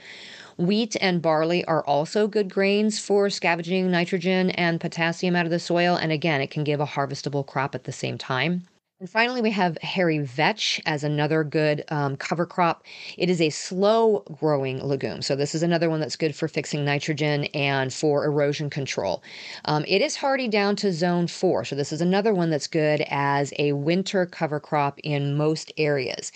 Wheat 0.58 0.96
and 1.02 1.22
barley 1.22 1.66
are 1.66 1.84
also 1.86 2.28
good 2.28 2.54
grains 2.54 3.00
for 3.00 3.30
scavenging 3.30 3.90
nitrogen 3.90 4.52
and 4.52 4.80
potassium 4.80 5.36
out 5.36 5.46
of 5.46 5.52
the 5.52 5.60
soil. 5.60 5.96
And 5.96 6.12
again, 6.12 6.40
it 6.40 6.52
can 6.52 6.64
give 6.64 6.80
a 6.80 6.86
harvestable 6.86 7.46
crop 7.46 7.74
at 7.74 7.86
the 7.86 7.92
same 7.92 8.18
time. 8.18 8.64
And 9.02 9.10
finally, 9.10 9.42
we 9.42 9.50
have 9.50 9.80
hairy 9.80 10.20
vetch 10.20 10.80
as 10.86 11.04
another 11.04 11.44
good 11.44 11.84
um, 11.88 12.16
cover 12.18 12.46
crop. 12.46 12.84
It 13.18 13.32
is 13.32 13.42
a 13.42 13.50
slow 13.50 14.20
growing 14.40 14.80
legume. 14.80 15.24
So, 15.24 15.36
this 15.36 15.56
is 15.56 15.64
another 15.64 15.90
one 15.90 16.00
that's 16.00 16.16
good 16.16 16.36
for 16.36 16.48
fixing 16.48 16.86
nitrogen 16.86 17.46
and 17.46 17.92
for 17.92 18.24
erosion 18.26 18.70
control. 18.70 19.24
Um, 19.66 19.86
it 19.88 20.04
is 20.04 20.18
hardy 20.18 20.48
down 20.48 20.76
to 20.76 20.94
zone 20.94 21.26
four. 21.26 21.66
So, 21.66 21.76
this 21.76 21.92
is 21.92 22.00
another 22.00 22.32
one 22.32 22.52
that's 22.52 22.68
good 22.68 23.04
as 23.10 23.52
a 23.58 23.74
winter 23.74 24.28
cover 24.28 24.60
crop 24.60 25.00
in 25.00 25.36
most 25.36 25.72
areas. 25.80 26.32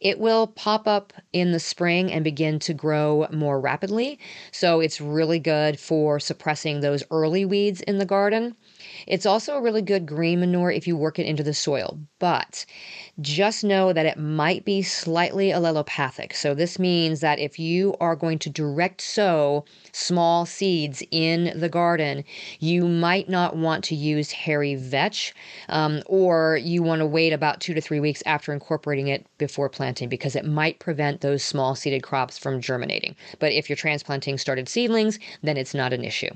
It 0.00 0.18
will 0.18 0.46
pop 0.46 0.88
up 0.88 1.12
in 1.34 1.52
the 1.52 1.60
spring 1.60 2.10
and 2.10 2.24
begin 2.24 2.58
to 2.60 2.72
grow 2.72 3.26
more 3.30 3.60
rapidly. 3.60 4.18
So, 4.52 4.80
it's 4.80 5.02
really 5.02 5.38
good 5.38 5.78
for 5.78 6.18
suppressing 6.18 6.80
those 6.80 7.04
early 7.10 7.44
weeds 7.44 7.82
in 7.82 7.98
the 7.98 8.06
garden. 8.06 8.56
It's 9.06 9.26
also 9.26 9.56
a 9.56 9.60
really 9.60 9.82
good 9.82 10.06
green 10.06 10.40
manure 10.40 10.70
if 10.70 10.86
you 10.86 10.96
work 10.96 11.18
it 11.18 11.26
into 11.26 11.42
the 11.42 11.54
soil, 11.54 11.98
but 12.18 12.64
just 13.20 13.64
know 13.64 13.92
that 13.92 14.06
it 14.06 14.18
might 14.18 14.64
be 14.64 14.82
slightly 14.82 15.50
allelopathic. 15.50 16.34
So 16.34 16.54
this 16.54 16.78
means 16.78 17.20
that 17.20 17.38
if 17.38 17.58
you 17.58 17.94
are 18.00 18.16
going 18.16 18.38
to 18.40 18.50
direct 18.50 19.00
sow 19.00 19.64
small 19.92 20.44
seeds 20.44 21.02
in 21.10 21.58
the 21.58 21.68
garden, 21.68 22.24
you 22.60 22.86
might 22.86 23.28
not 23.28 23.56
want 23.56 23.84
to 23.84 23.94
use 23.94 24.32
hairy 24.32 24.74
vetch, 24.74 25.34
um, 25.68 26.02
or 26.06 26.58
you 26.62 26.82
want 26.82 27.00
to 27.00 27.06
wait 27.06 27.32
about 27.32 27.60
two 27.60 27.74
to 27.74 27.80
three 27.80 28.00
weeks 28.00 28.22
after 28.26 28.52
incorporating 28.52 29.08
it 29.08 29.26
before 29.38 29.68
planting 29.68 30.08
because 30.08 30.36
it 30.36 30.44
might 30.44 30.78
prevent 30.78 31.20
those 31.20 31.42
small 31.42 31.74
seeded 31.74 32.02
crops 32.02 32.38
from 32.38 32.60
germinating. 32.60 33.16
But 33.38 33.52
if 33.52 33.68
you're 33.68 33.76
transplanting 33.76 34.38
started 34.38 34.68
seedlings, 34.68 35.18
then 35.42 35.56
it's 35.56 35.74
not 35.74 35.92
an 35.92 36.04
issue. 36.04 36.30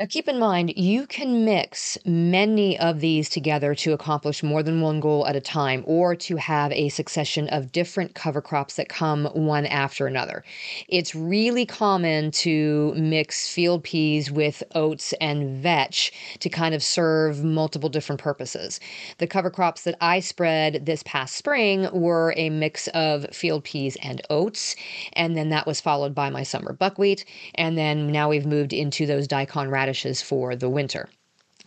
Now, 0.00 0.06
keep 0.06 0.28
in 0.28 0.38
mind, 0.38 0.78
you 0.78 1.06
can 1.06 1.44
mix 1.44 1.98
many 2.06 2.78
of 2.78 3.00
these 3.00 3.28
together 3.28 3.74
to 3.74 3.92
accomplish 3.92 4.42
more 4.42 4.62
than 4.62 4.80
one 4.80 4.98
goal 4.98 5.26
at 5.26 5.36
a 5.36 5.42
time 5.42 5.84
or 5.86 6.16
to 6.16 6.36
have 6.36 6.72
a 6.72 6.88
succession 6.88 7.48
of 7.48 7.70
different 7.70 8.14
cover 8.14 8.40
crops 8.40 8.76
that 8.76 8.88
come 8.88 9.26
one 9.26 9.66
after 9.66 10.06
another. 10.06 10.42
It's 10.88 11.14
really 11.14 11.66
common 11.66 12.30
to 12.30 12.94
mix 12.96 13.52
field 13.52 13.84
peas 13.84 14.30
with 14.30 14.62
oats 14.74 15.12
and 15.20 15.62
vetch 15.62 16.12
to 16.38 16.48
kind 16.48 16.74
of 16.74 16.82
serve 16.82 17.44
multiple 17.44 17.90
different 17.90 18.22
purposes. 18.22 18.80
The 19.18 19.26
cover 19.26 19.50
crops 19.50 19.82
that 19.82 19.96
I 20.00 20.20
spread 20.20 20.86
this 20.86 21.02
past 21.02 21.36
spring 21.36 21.90
were 21.92 22.32
a 22.38 22.48
mix 22.48 22.88
of 22.94 23.26
field 23.34 23.64
peas 23.64 23.98
and 24.02 24.22
oats, 24.30 24.76
and 25.12 25.36
then 25.36 25.50
that 25.50 25.66
was 25.66 25.78
followed 25.78 26.14
by 26.14 26.30
my 26.30 26.42
summer 26.42 26.72
buckwheat, 26.72 27.26
and 27.56 27.76
then 27.76 28.10
now 28.10 28.30
we've 28.30 28.46
moved 28.46 28.72
into 28.72 29.04
those 29.04 29.28
daikon 29.28 29.68
radishes 29.68 29.89
radishes 29.90 30.22
for 30.22 30.54
the 30.54 30.68
winter. 30.68 31.08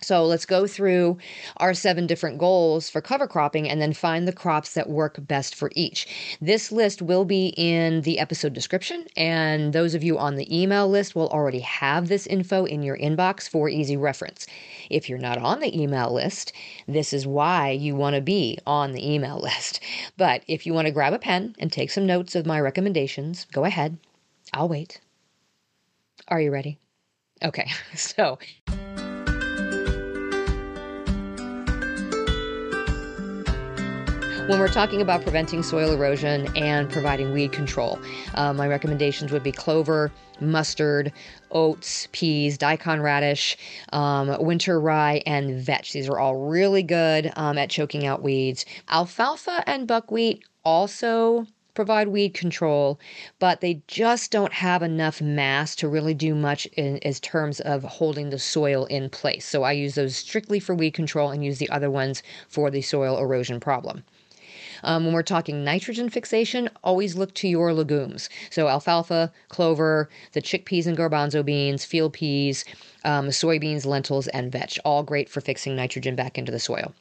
So 0.02 0.26
let's 0.26 0.46
go 0.46 0.66
through 0.66 1.18
our 1.58 1.74
seven 1.74 2.08
different 2.08 2.38
goals 2.38 2.90
for 2.90 3.02
cover 3.02 3.28
cropping 3.28 3.70
and 3.70 3.82
then 3.82 3.94
find 3.94 4.26
the 4.26 4.34
crops 4.34 4.74
that 4.74 4.90
work 4.90 5.18
best 5.28 5.56
for 5.56 5.70
each. 5.76 6.08
This 6.42 6.72
list 6.72 7.02
will 7.02 7.26
be 7.26 7.54
in 7.58 8.02
the 8.02 8.20
episode 8.20 8.54
description, 8.54 9.08
and 9.18 9.74
those 9.74 9.94
of 9.94 10.04
you 10.04 10.18
on 10.18 10.36
the 10.36 10.48
email 10.50 10.88
list 10.90 11.16
will 11.16 11.28
already 11.30 11.60
have 11.60 12.08
this 12.08 12.28
info 12.28 12.64
in 12.66 12.82
your 12.82 12.98
inbox 12.98 13.48
for 13.50 13.68
easy 13.70 13.98
reference. 13.98 14.48
If 14.90 15.10
you're 15.10 15.20
not 15.20 15.38
on 15.38 15.60
the 15.60 15.78
email 15.78 16.14
list, 16.14 16.54
this 16.88 17.12
is 17.14 17.28
why 17.28 17.72
you 17.72 17.94
want 17.96 18.16
to 18.16 18.22
be 18.22 18.58
on 18.66 18.94
the 18.94 19.14
email 19.14 19.40
list. 19.50 19.82
But 20.18 20.44
if 20.48 20.66
you 20.66 20.74
want 20.74 20.88
to 20.88 20.94
grab 20.94 21.14
a 21.14 21.20
pen 21.20 21.56
and 21.60 21.72
take 21.72 21.92
some 21.92 22.06
notes 22.06 22.36
of 22.36 22.46
my 22.46 22.60
recommendations, 22.60 23.46
go 23.52 23.66
ahead. 23.66 23.98
I'll 24.54 24.70
wait. 24.70 25.02
Are 26.28 26.42
you 26.42 26.52
ready? 26.52 26.80
Okay, 27.42 27.70
so. 27.96 28.38
When 34.48 34.60
we're 34.60 34.68
talking 34.68 35.02
about 35.02 35.22
preventing 35.22 35.64
soil 35.64 35.94
erosion 35.94 36.50
and 36.58 36.90
providing 36.92 37.32
weed 37.32 37.54
control, 37.54 37.98
uh, 38.34 38.52
my 38.52 38.68
recommendations 38.68 39.32
would 39.32 39.42
be 39.42 39.54
clover, 39.54 40.12
mustard, 40.42 41.14
oats, 41.52 42.10
peas, 42.12 42.58
daikon 42.58 43.02
radish, 43.02 43.56
um, 43.94 44.36
winter 44.44 44.82
rye, 44.82 45.24
and 45.26 45.62
vetch. 45.62 45.94
These 45.94 46.10
are 46.10 46.20
all 46.20 46.36
really 46.36 46.84
good 46.84 47.32
um, 47.38 47.58
at 47.58 47.70
choking 47.70 48.06
out 48.06 48.22
weeds. 48.22 48.66
Alfalfa 48.90 49.64
and 49.66 49.88
buckwheat 49.88 50.44
also 50.66 51.48
provide 51.74 52.08
weed 52.08 52.34
control, 52.34 53.00
but 53.40 53.62
they 53.62 53.82
just 53.88 54.32
don't 54.32 54.54
have 54.54 54.84
enough 54.84 55.22
mass 55.22 55.76
to 55.76 55.88
really 55.88 56.14
do 56.14 56.36
much 56.36 56.66
in 56.78 57.00
terms 57.16 57.60
of 57.60 57.84
holding 57.84 58.30
the 58.30 58.40
soil 58.40 58.86
in 58.86 59.10
place. 59.10 59.46
So 59.46 59.64
I 59.64 59.72
use 59.72 59.96
those 59.96 60.16
strictly 60.16 60.60
for 60.60 60.76
weed 60.76 60.92
control 60.92 61.32
and 61.32 61.44
use 61.44 61.58
the 61.58 61.70
other 61.70 61.90
ones 61.90 62.22
for 62.48 62.70
the 62.70 62.82
soil 62.82 63.18
erosion 63.18 63.60
problem. 63.60 64.04
Um, 64.84 65.06
when 65.06 65.14
we're 65.14 65.24
talking 65.24 65.64
nitrogen 65.64 66.10
fixation, 66.10 66.70
always 66.84 67.16
look 67.16 67.34
to 67.36 67.48
your 67.48 67.74
legumes. 67.74 68.30
So 68.50 68.68
alfalfa, 68.68 69.32
clover, 69.48 70.10
the 70.34 70.42
chickpeas 70.42 70.88
and 70.88 70.98
garbanzo 70.98 71.44
beans, 71.44 71.86
field 71.86 72.14
peas, 72.14 72.66
um, 73.06 73.30
soybeans, 73.30 73.86
lentils, 73.86 74.28
and 74.28 74.52
vetch. 74.52 74.80
All 74.84 75.04
great 75.04 75.30
for 75.30 75.42
fixing 75.42 75.76
nitrogen 75.76 76.16
back 76.16 76.38
into 76.38 76.52
the 76.52 76.60
soil. 76.60 76.94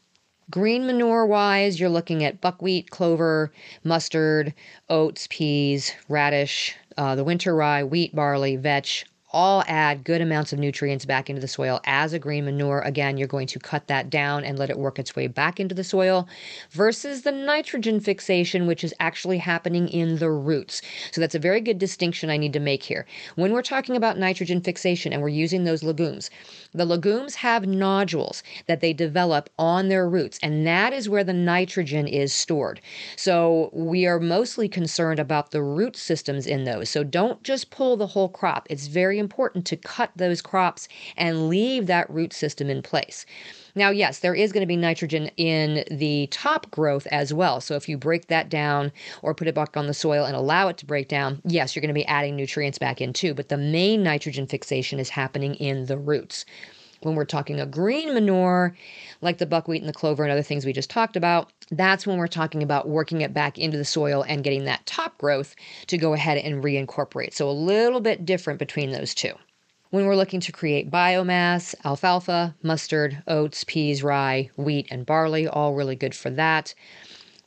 Green 0.53 0.87
manure 0.87 1.27
wise, 1.27 1.81
you're 1.81 1.89
looking 1.89 2.23
at 2.23 2.41
buckwheat, 2.41 2.91
clover, 2.91 3.51
mustard, 3.83 4.55
oats, 4.89 5.27
peas, 5.31 5.95
radish, 6.09 6.77
uh, 6.97 7.17
the 7.17 7.25
winter 7.25 7.57
rye, 7.57 7.83
wheat, 7.83 8.15
barley, 8.15 8.55
vetch, 8.57 9.07
all 9.33 9.65
add 9.67 10.05
good 10.05 10.21
amounts 10.21 10.53
of 10.53 10.59
nutrients 10.59 11.05
back 11.05 11.29
into 11.29 11.41
the 11.41 11.49
soil 11.49 11.81
as 11.85 12.13
a 12.13 12.19
green 12.19 12.45
manure. 12.45 12.81
Again, 12.81 13.17
you're 13.17 13.29
going 13.29 13.47
to 13.49 13.59
cut 13.59 13.89
that 13.89 14.11
down 14.11 14.45
and 14.45 14.59
let 14.59 14.71
it 14.71 14.79
work 14.79 14.99
its 14.99 15.17
way 15.17 15.27
back 15.27 15.59
into 15.59 15.75
the 15.75 15.85
soil 15.85 16.29
versus 16.71 17.23
the 17.23 17.33
nitrogen 17.33 18.01
fixation, 18.01 18.67
which 18.67 18.85
is 18.85 18.95
actually 19.01 19.39
happening 19.39 19.89
in 19.89 20.19
the 20.19 20.31
roots. 20.31 20.83
So 21.11 21.21
that's 21.21 21.35
a 21.35 21.39
very 21.39 21.61
good 21.61 21.79
distinction 21.79 22.31
I 22.31 22.37
need 22.37 22.53
to 22.53 22.61
make 22.61 22.83
here. 22.83 23.07
When 23.37 23.53
we're 23.53 23.63
talking 23.63 23.97
about 23.97 24.19
nitrogen 24.19 24.61
fixation 24.61 25.13
and 25.13 25.23
we're 25.23 25.29
using 25.29 25.65
those 25.65 25.83
legumes, 25.83 26.31
the 26.75 26.85
legumes 26.85 27.37
have 27.37 27.67
nodules 27.67 28.43
that 28.67 28.81
they 28.81 28.93
develop 28.93 29.49
on 29.59 29.89
their 29.89 30.09
roots, 30.09 30.39
and 30.43 30.67
that 30.67 30.93
is 30.93 31.09
where 31.09 31.25
the 31.25 31.33
nitrogen 31.33 32.07
is 32.07 32.33
stored. 32.33 32.81
So 33.17 33.71
we 33.73 34.07
are 34.07 34.21
mostly 34.21 34.69
concerned 34.69 35.19
about 35.19 35.51
the 35.51 35.63
root 35.63 35.97
systems 35.97 36.47
in 36.47 36.65
those. 36.65 36.91
So 36.91 37.05
don't 37.05 37.43
just 37.43 37.71
pull 37.71 37.97
the 37.97 38.09
whole 38.09 38.29
crop. 38.29 38.67
It's 38.71 38.87
very 38.87 39.19
important 39.23 39.65
to 39.67 39.77
cut 39.77 40.11
those 40.17 40.43
crops 40.43 40.89
and 41.17 41.49
leave 41.49 41.87
that 41.87 42.11
root 42.11 42.35
system 42.35 42.69
in 42.69 42.83
place. 42.83 43.25
Now, 43.75 43.89
yes, 43.89 44.19
there 44.19 44.35
is 44.35 44.53
going 44.53 44.61
to 44.61 44.67
be 44.67 44.77
nitrogen 44.77 45.31
in 45.39 45.85
the 45.91 46.29
top 46.31 46.71
growth 46.71 47.07
as 47.07 47.33
well. 47.33 47.61
So 47.61 47.75
if 47.75 47.89
you 47.89 47.97
break 47.97 48.27
that 48.27 48.51
down 48.51 48.93
or 49.23 49.35
put 49.35 49.49
it 49.49 49.55
back 49.55 49.77
on 49.77 49.87
the 49.87 49.95
soil 49.95 50.27
and 50.27 50.37
allow 50.37 50.69
it 50.69 50.77
to 50.79 50.87
break 50.87 51.09
down, 51.09 51.41
yes, 51.47 51.75
you're 51.75 51.81
going 51.81 51.89
to 51.89 51.95
be 51.95 52.05
adding 52.07 52.37
nutrients 52.37 52.79
back 52.79 53.01
in 53.01 53.15
too. 53.15 53.33
But 53.33 53.49
the 53.49 53.57
main 53.57 54.03
nitrogen 54.03 54.47
fixation 54.47 54.99
is 54.99 55.09
happening 55.09 55.55
in 55.55 55.87
the 55.87 55.97
roots. 55.97 56.45
When 57.03 57.15
we're 57.15 57.25
talking 57.25 57.61
a 57.61 57.67
green 57.67 58.15
manure, 58.15 58.77
like 59.21 59.39
the 59.39 59.47
buckwheat 59.47 59.83
and 59.83 59.89
the 59.89 59.93
clover 59.93 60.23
and 60.23 60.33
other 60.33 60.43
things 60.43 60.65
we 60.65 60.73
just 60.73 60.91
talked 60.91 61.17
about, 61.17 61.53
that's 61.71 62.07
when 62.07 62.19
we're 62.19 62.27
talking 62.27 62.63
about 62.63 62.89
working 62.89 63.21
it 63.23 63.35
back 63.35 63.59
into 63.59 63.77
the 63.77 63.85
soil 63.85 64.25
and 64.29 64.45
getting 64.45 64.65
that 64.65 64.87
top 64.87 65.19
growth 65.19 65.55
to 65.89 65.99
go 65.99 66.13
ahead 66.13 66.39
and 66.39 66.63
reincorporate. 66.63 67.35
So 67.35 67.49
a 67.49 67.53
little 67.53 68.01
bit 68.01 68.25
different 68.25 68.59
between 68.59 68.93
those 68.93 69.15
two. 69.15 69.33
When 69.91 70.07
we're 70.07 70.17
looking 70.17 70.41
to 70.41 70.53
create 70.53 70.91
biomass, 70.91 71.75
alfalfa, 71.85 72.55
mustard, 72.63 73.23
oats, 73.27 73.63
peas, 73.65 74.03
rye, 74.03 74.49
wheat, 74.57 74.89
and 74.91 75.05
barley, 75.05 75.47
all 75.47 75.75
really 75.75 75.97
good 75.97 76.15
for 76.15 76.31
that. 76.31 76.75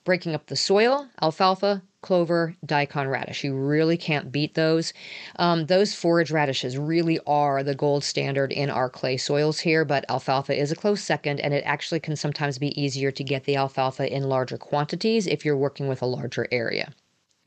Breaking 0.04 0.36
up 0.36 0.46
the 0.46 0.56
soil, 0.56 1.08
alfalfa, 1.22 1.82
clover, 2.06 2.56
daikon 2.64 3.08
radish. 3.08 3.44
You 3.44 3.56
really 3.56 3.98
can't 3.98 4.32
beat 4.32 4.54
those. 4.54 4.94
Um, 5.38 5.66
those 5.66 5.96
forage 5.96 6.30
radishes 6.30 6.78
really 6.78 7.20
are 7.26 7.64
the 7.64 7.74
gold 7.74 8.04
standard 8.04 8.52
in 8.52 8.70
our 8.70 8.90
clay 8.90 9.18
soils 9.18 9.60
here, 9.60 9.84
but 9.84 10.06
alfalfa 10.08 10.56
is 10.56 10.72
a 10.72 10.76
close 10.76 11.02
second, 11.02 11.40
and 11.40 11.52
it 11.52 11.64
actually 11.66 12.00
can 12.00 12.16
sometimes 12.16 12.60
be 12.60 12.80
easier 12.80 13.12
to 13.12 13.24
get 13.24 13.46
the 13.46 13.56
alfalfa 13.56 14.14
in 14.16 14.30
larger 14.30 14.58
quantities 14.58 15.26
if 15.26 15.44
you're 15.44 15.58
working 15.58 15.88
with 15.88 16.04
a 16.04 16.06
larger 16.06 16.48
area. 16.52 16.94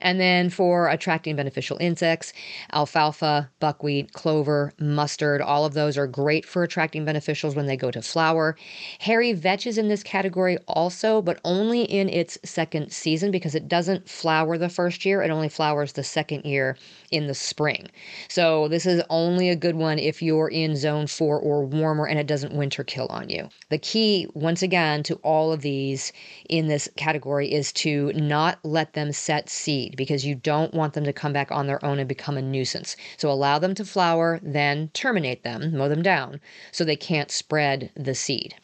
And 0.01 0.21
then 0.21 0.49
for 0.49 0.89
attracting 0.89 1.37
beneficial 1.37 1.77
insects, 1.81 2.33
alfalfa, 2.73 3.51
buckwheat, 3.59 4.13
clover, 4.13 4.73
mustard, 4.79 5.41
all 5.41 5.65
of 5.65 5.75
those 5.75 5.99
are 5.99 6.07
great 6.07 6.47
for 6.47 6.63
attracting 6.63 7.05
beneficials 7.05 7.57
when 7.57 7.67
they 7.67 7.77
go 7.77 7.91
to 7.91 8.01
flower. 8.03 8.57
Hairy 9.01 9.33
vetch 9.33 9.67
is 9.67 9.77
in 9.77 9.89
this 9.89 10.05
category 10.05 10.57
also, 10.69 11.21
but 11.21 11.41
only 11.45 11.83
in 11.83 12.09
its 12.09 12.39
second 12.45 12.93
season 12.93 13.31
because 13.33 13.57
it 13.57 13.67
doesn't 13.67 14.09
flower 14.09 14.57
the 14.57 14.69
first 14.69 15.05
year. 15.05 15.23
It 15.23 15.31
only 15.31 15.49
flowers 15.49 15.93
the 15.93 16.05
second 16.05 16.45
year 16.45 16.77
in 17.11 17.27
the 17.27 17.35
spring. 17.35 17.89
So 18.29 18.69
this 18.69 18.87
is 18.87 19.03
only 19.11 19.49
a 19.49 19.57
good 19.57 19.77
one 19.77 19.99
if 19.99 20.23
you're 20.23 20.49
in 20.49 20.77
zone 20.77 21.07
four 21.07 21.39
or 21.39 21.65
warmer 21.65 22.07
and 22.07 22.19
it 22.19 22.27
doesn't 22.27 22.55
winter 22.55 22.85
kill 22.85 23.07
on 23.09 23.29
you. 23.29 23.49
The 23.71 23.79
key, 23.79 24.27
once 24.35 24.63
again, 24.63 25.03
to 25.05 25.15
all 25.17 25.53
of 25.53 25.63
these 25.63 26.13
in 26.49 26.69
this 26.69 26.89
category 26.97 27.53
is 27.53 27.73
to 27.75 28.13
not 28.15 28.59
let 28.63 28.93
them 28.93 29.13
set 29.13 29.49
seed 29.49 29.97
because 29.97 30.27
you 30.27 30.35
don't 30.35 30.75
want 30.75 30.95
them 30.95 31.05
to 31.05 31.13
come 31.13 31.33
back 31.33 31.51
on 31.51 31.67
their 31.67 31.85
own 31.85 31.99
and 31.99 32.09
become 32.09 32.37
a 32.37 32.43
nuisance. 32.43 32.97
So 33.17 33.31
allow 33.31 33.59
them 33.59 33.75
to 33.77 33.85
flower, 33.85 34.41
then 34.43 34.91
terminate 34.95 35.43
them, 35.43 35.77
mow 35.77 35.89
them 35.89 36.03
down, 36.03 36.41
so 36.73 36.85
they 36.85 36.97
can't 36.97 37.31
spread 37.31 37.91
the 37.95 38.15
seed. 38.15 38.55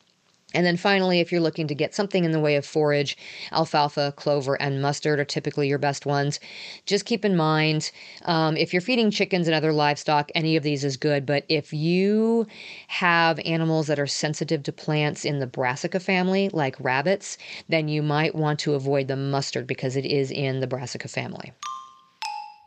And 0.55 0.65
then 0.65 0.77
finally, 0.77 1.21
if 1.21 1.33
you're 1.33 1.41
looking 1.41 1.67
to 1.67 1.75
get 1.75 1.95
something 1.95 2.25
in 2.25 2.31
the 2.31 2.41
way 2.41 2.55
of 2.57 2.65
forage, 2.65 3.17
alfalfa, 3.53 4.15
clover, 4.17 4.55
and 4.61 4.81
mustard 4.81 5.19
are 5.19 5.25
typically 5.25 5.69
your 5.69 5.79
best 5.79 6.07
ones. 6.07 6.39
Just 6.87 7.05
keep 7.05 7.25
in 7.25 7.37
mind 7.37 7.91
um, 8.25 8.57
if 8.57 8.73
you're 8.73 8.81
feeding 8.81 9.11
chickens 9.11 9.49
and 9.49 9.55
other 9.55 9.73
livestock, 9.73 10.31
any 10.35 10.57
of 10.57 10.63
these 10.63 10.85
is 10.85 10.97
good. 10.97 11.27
But 11.27 11.45
if 11.49 11.73
you 11.73 12.47
have 12.89 13.41
animals 13.45 13.89
that 13.89 13.99
are 13.99 14.07
sensitive 14.07 14.63
to 14.63 14.73
plants 14.73 15.25
in 15.25 15.41
the 15.41 15.47
brassica 15.47 15.99
family, 15.99 16.49
like 16.51 16.77
rabbits, 16.79 17.37
then 17.69 17.89
you 17.89 18.03
might 18.03 18.35
want 18.35 18.61
to 18.61 18.75
avoid 18.75 19.09
the 19.09 19.17
mustard 19.17 19.67
because 19.67 19.97
it 19.97 20.07
is 20.07 20.31
in 20.31 20.61
the 20.61 20.67
brassica 20.67 21.09
family. 21.09 21.53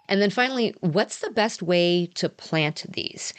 And 0.10 0.22
then 0.22 0.30
finally, 0.30 0.74
what's 0.80 1.20
the 1.20 1.30
best 1.30 1.62
way 1.62 2.08
to 2.16 2.30
plant 2.30 2.86
these? 2.90 3.34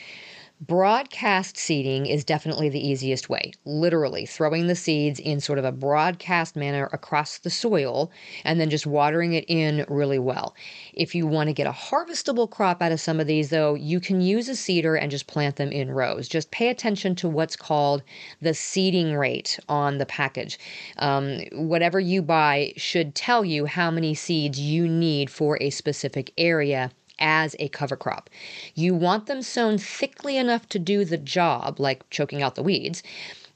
Broadcast 0.61 1.57
seeding 1.57 2.07
is 2.07 2.25
definitely 2.25 2.69
the 2.69 2.85
easiest 2.85 3.29
way, 3.29 3.53
literally 3.65 4.27
throwing 4.27 4.67
the 4.67 4.75
seeds 4.75 5.21
in 5.21 5.39
sort 5.39 5.61
of 5.61 5.65
a 5.65 5.71
broadcast 5.71 6.57
manner 6.57 6.89
across 6.93 7.39
the 7.39 7.49
soil 7.49 8.11
and 8.45 8.61
then 8.61 8.69
just 8.69 8.85
watering 8.85 9.35
it 9.35 9.45
in 9.47 9.85
really 9.89 10.19
well. 10.19 10.57
If 10.93 11.15
you 11.15 11.29
want 11.29 11.47
to 11.47 11.53
get 11.53 11.69
a 11.69 11.73
harvestable 11.73 12.51
crop 12.51 12.83
out 12.83 12.91
of 12.91 13.01
some 13.01 13.21
of 13.21 13.29
these, 13.29 13.51
though, 13.51 13.75
you 13.75 14.01
can 14.01 14.21
use 14.21 14.49
a 14.49 14.57
seeder 14.57 14.97
and 14.97 15.13
just 15.13 15.29
plant 15.29 15.55
them 15.57 15.71
in 15.71 15.93
rows. 15.93 16.29
Just 16.29 16.51
pay 16.51 16.71
attention 16.71 17.15
to 17.17 17.29
what's 17.29 17.55
called 17.55 18.03
the 18.43 18.53
seeding 18.53 19.15
rate 19.15 19.61
on 19.69 19.99
the 19.99 20.07
package. 20.07 20.59
Um, 20.97 21.39
whatever 21.53 22.01
you 22.01 22.21
buy 22.21 22.73
should 22.77 23.15
tell 23.15 23.45
you 23.45 23.67
how 23.67 23.93
many 23.93 24.13
seeds 24.13 24.59
you 24.59 24.89
need 24.89 25.31
for 25.31 25.57
a 25.61 25.71
specific 25.71 26.33
area 26.37 26.91
as 27.19 27.55
a 27.59 27.69
cover 27.69 27.97
crop. 27.97 28.31
You 28.75 28.95
want 28.95 29.27
them 29.27 29.43
sown 29.43 29.79
thickly 29.79 30.37
enough 30.37 30.69
to 30.71 30.79
do 30.79 31.05
the 31.05 31.19
job, 31.19 31.81
like 31.81 32.09
choking 32.11 32.43
out 32.43 32.55
the 32.55 32.63
weeds, 32.63 33.03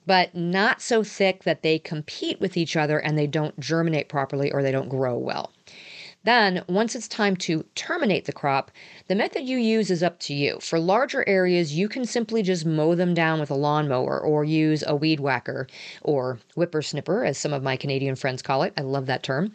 but 0.06 0.34
not 0.34 0.82
so 0.82 1.04
thick 1.04 1.44
that 1.44 1.62
they 1.62 1.78
compete 1.78 2.40
with 2.40 2.56
each 2.56 2.76
other 2.76 2.98
and 2.98 3.16
they 3.16 3.26
don't 3.26 3.58
germinate 3.60 4.08
properly 4.08 4.50
or 4.50 4.62
they 4.62 4.72
don't 4.72 4.88
grow 4.88 5.16
well. 5.16 5.52
Then, 6.24 6.62
once 6.68 6.94
it's 6.94 7.08
time 7.08 7.34
to 7.38 7.64
terminate 7.74 8.26
the 8.26 8.32
crop, 8.32 8.70
the 9.08 9.14
method 9.16 9.42
you 9.42 9.58
use 9.58 9.90
is 9.90 10.04
up 10.04 10.20
to 10.20 10.34
you. 10.34 10.58
For 10.60 10.78
larger 10.78 11.28
areas, 11.28 11.74
you 11.74 11.88
can 11.88 12.04
simply 12.04 12.42
just 12.42 12.64
mow 12.64 12.94
them 12.94 13.12
down 13.12 13.40
with 13.40 13.50
a 13.50 13.56
lawnmower 13.56 14.20
or 14.20 14.44
use 14.44 14.84
a 14.86 14.94
weed 14.94 15.18
whacker 15.18 15.66
or 16.02 16.38
whipper 16.54 16.80
snipper, 16.80 17.24
as 17.24 17.38
some 17.38 17.52
of 17.52 17.64
my 17.64 17.76
Canadian 17.76 18.14
friends 18.14 18.40
call 18.40 18.62
it. 18.62 18.72
I 18.76 18.82
love 18.82 19.06
that 19.06 19.24
term. 19.24 19.52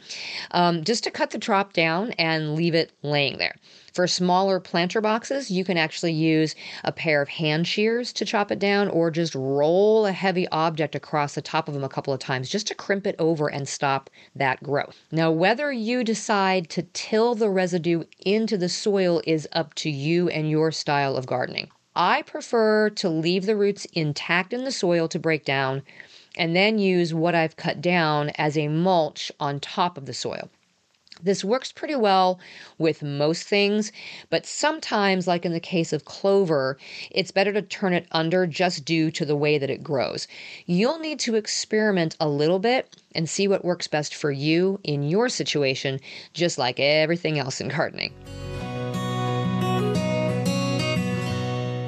Um, 0.52 0.84
just 0.84 1.06
to 1.06 1.12
cut 1.12 1.32
the 1.32 1.40
crop 1.40 1.72
down 1.72 2.12
and 2.14 2.56
leave 2.56 2.76
it 2.76 2.92
laying 3.02 3.38
there. 3.38 3.56
For 3.98 4.06
smaller 4.06 4.60
planter 4.60 5.02
boxes, 5.02 5.50
you 5.50 5.66
can 5.66 5.76
actually 5.76 6.14
use 6.14 6.54
a 6.84 6.92
pair 6.92 7.20
of 7.20 7.30
hand 7.30 7.66
shears 7.66 8.14
to 8.14 8.26
chop 8.26 8.52
it 8.52 8.60
down 8.60 8.90
or 8.90 9.10
just 9.10 9.34
roll 9.34 10.06
a 10.06 10.12
heavy 10.12 10.48
object 10.50 10.94
across 10.94 11.34
the 11.34 11.42
top 11.42 11.68
of 11.68 11.74
them 11.74 11.84
a 11.84 11.90
couple 11.90 12.14
of 12.14 12.20
times 12.20 12.48
just 12.48 12.68
to 12.68 12.76
crimp 12.76 13.08
it 13.08 13.16
over 13.18 13.48
and 13.48 13.68
stop 13.68 14.12
that 14.36 14.62
growth. 14.62 15.00
Now, 15.12 15.32
whether 15.32 15.72
you 15.72 16.04
decide 16.04 16.70
to 16.70 16.84
till 16.94 17.34
the 17.34 17.50
residue 17.50 18.04
into 18.24 18.56
the 18.56 18.70
soil 18.70 19.20
is 19.26 19.48
up 19.52 19.74
to 19.74 19.90
you 19.90 20.30
and 20.30 20.48
your 20.48 20.72
style 20.72 21.16
of 21.18 21.26
gardening. 21.26 21.72
I 21.96 22.22
prefer 22.22 22.92
to 22.92 23.10
leave 23.10 23.48
the 23.48 23.56
roots 23.56 23.86
intact 23.94 24.54
in 24.54 24.64
the 24.64 24.72
soil 24.72 25.08
to 25.08 25.18
break 25.18 25.44
down 25.44 25.82
and 26.36 26.56
then 26.56 26.78
use 26.78 27.16
what 27.16 27.34
I've 27.34 27.58
cut 27.58 27.82
down 27.82 28.30
as 28.36 28.60
a 28.60 28.68
mulch 28.68 29.32
on 29.40 29.60
top 29.60 29.98
of 29.98 30.06
the 30.06 30.14
soil. 30.14 30.52
This 31.24 31.44
works 31.44 31.72
pretty 31.72 31.96
well 31.96 32.40
with 32.78 33.02
most 33.02 33.48
things, 33.48 33.92
but 34.30 34.46
sometimes, 34.46 35.28
like 35.28 35.46
in 35.46 35.52
the 35.52 35.60
case 35.60 35.92
of 35.94 36.06
clover, 36.06 36.78
it's 37.12 37.32
better 37.32 37.52
to 37.54 37.62
turn 37.62 37.94
it 37.94 38.08
under 38.12 38.46
just 38.46 38.86
due 38.86 39.10
to 39.12 39.26
the 39.26 39.36
way 39.36 39.58
that 39.58 39.70
it 39.70 39.84
grows. 39.84 40.28
You'll 40.66 41.00
need 41.00 41.20
to 41.22 41.36
experiment 41.36 42.16
a 42.20 42.30
little 42.30 42.60
bit 42.60 42.96
and 43.16 43.28
see 43.28 43.48
what 43.48 43.66
works 43.66 43.88
best 43.88 44.14
for 44.14 44.32
you 44.32 44.80
in 44.84 45.04
your 45.04 45.28
situation, 45.30 46.00
just 46.34 46.58
like 46.58 46.80
everything 46.80 47.40
else 47.40 47.60
in 47.60 47.70
gardening. 47.70 48.14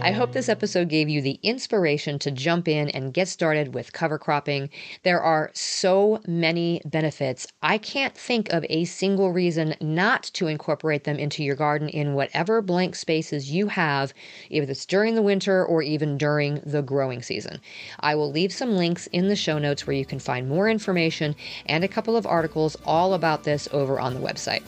I 0.01 0.12
hope 0.13 0.31
this 0.31 0.47
episode 0.47 0.88
gave 0.88 1.09
you 1.09 1.21
the 1.21 1.39
inspiration 1.43 2.19
to 2.19 2.31
jump 2.31 2.69
in 2.69 2.88
and 2.89 3.13
get 3.13 3.27
started 3.27 3.73
with 3.73 3.91
cover 3.91 4.17
cropping. 4.17 4.69
There 5.03 5.21
are 5.21 5.51
so 5.53 6.21
many 6.25 6.81
benefits. 6.85 7.45
I 7.62 7.77
can't 7.79 8.15
think 8.15 8.53
of 8.53 8.65
a 8.69 8.85
single 8.85 9.33
reason 9.33 9.75
not 9.81 10.23
to 10.33 10.47
incorporate 10.47 11.03
them 11.03 11.19
into 11.19 11.43
your 11.43 11.57
garden 11.57 11.89
in 11.89 12.13
whatever 12.13 12.62
blank 12.62 12.95
spaces 12.95 13.51
you 13.51 13.67
have, 13.67 14.13
if 14.49 14.69
it's 14.69 14.85
during 14.85 15.15
the 15.15 15.21
winter 15.21 15.65
or 15.65 15.81
even 15.81 16.17
during 16.17 16.62
the 16.65 16.81
growing 16.81 17.21
season. 17.21 17.59
I 17.99 18.15
will 18.15 18.31
leave 18.31 18.53
some 18.53 18.77
links 18.77 19.07
in 19.07 19.27
the 19.27 19.35
show 19.35 19.59
notes 19.59 19.85
where 19.85 19.97
you 19.97 20.05
can 20.05 20.19
find 20.19 20.47
more 20.47 20.69
information 20.69 21.35
and 21.65 21.83
a 21.83 21.89
couple 21.89 22.15
of 22.15 22.25
articles 22.25 22.77
all 22.85 23.13
about 23.13 23.43
this 23.43 23.67
over 23.73 23.99
on 23.99 24.13
the 24.13 24.21
website. 24.21 24.63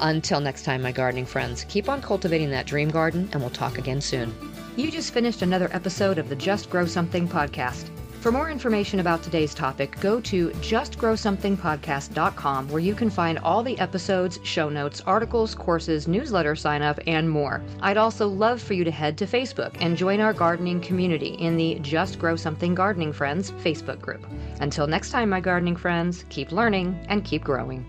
Until 0.00 0.40
next 0.40 0.64
time, 0.64 0.82
my 0.82 0.92
gardening 0.92 1.26
friends, 1.26 1.64
keep 1.68 1.88
on 1.88 2.02
cultivating 2.02 2.50
that 2.50 2.66
dream 2.66 2.90
garden, 2.90 3.28
and 3.32 3.40
we'll 3.40 3.50
talk 3.50 3.78
again 3.78 4.00
soon. 4.00 4.34
You 4.76 4.90
just 4.90 5.12
finished 5.12 5.42
another 5.42 5.70
episode 5.72 6.18
of 6.18 6.28
the 6.28 6.36
Just 6.36 6.68
Grow 6.68 6.86
Something 6.86 7.28
podcast. 7.28 7.88
For 8.24 8.32
more 8.32 8.50
information 8.50 8.98
about 9.00 9.22
today's 9.22 9.52
topic, 9.52 10.00
go 10.00 10.18
to 10.22 10.48
justgrowsomethingpodcast.com 10.48 12.68
where 12.70 12.80
you 12.80 12.94
can 12.94 13.10
find 13.10 13.38
all 13.40 13.62
the 13.62 13.78
episodes, 13.78 14.40
show 14.42 14.70
notes, 14.70 15.02
articles, 15.06 15.54
courses, 15.54 16.08
newsletter 16.08 16.56
sign 16.56 16.80
up, 16.80 16.98
and 17.06 17.28
more. 17.28 17.62
I'd 17.82 17.98
also 17.98 18.26
love 18.26 18.62
for 18.62 18.72
you 18.72 18.82
to 18.82 18.90
head 18.90 19.18
to 19.18 19.26
Facebook 19.26 19.76
and 19.80 19.94
join 19.94 20.20
our 20.20 20.32
gardening 20.32 20.80
community 20.80 21.34
in 21.34 21.58
the 21.58 21.78
Just 21.82 22.18
Grow 22.18 22.34
Something 22.34 22.74
Gardening 22.74 23.12
Friends 23.12 23.50
Facebook 23.50 24.00
group. 24.00 24.26
Until 24.58 24.86
next 24.86 25.10
time, 25.10 25.28
my 25.28 25.40
gardening 25.40 25.76
friends, 25.76 26.24
keep 26.30 26.50
learning 26.50 26.98
and 27.10 27.26
keep 27.26 27.44
growing. 27.44 27.84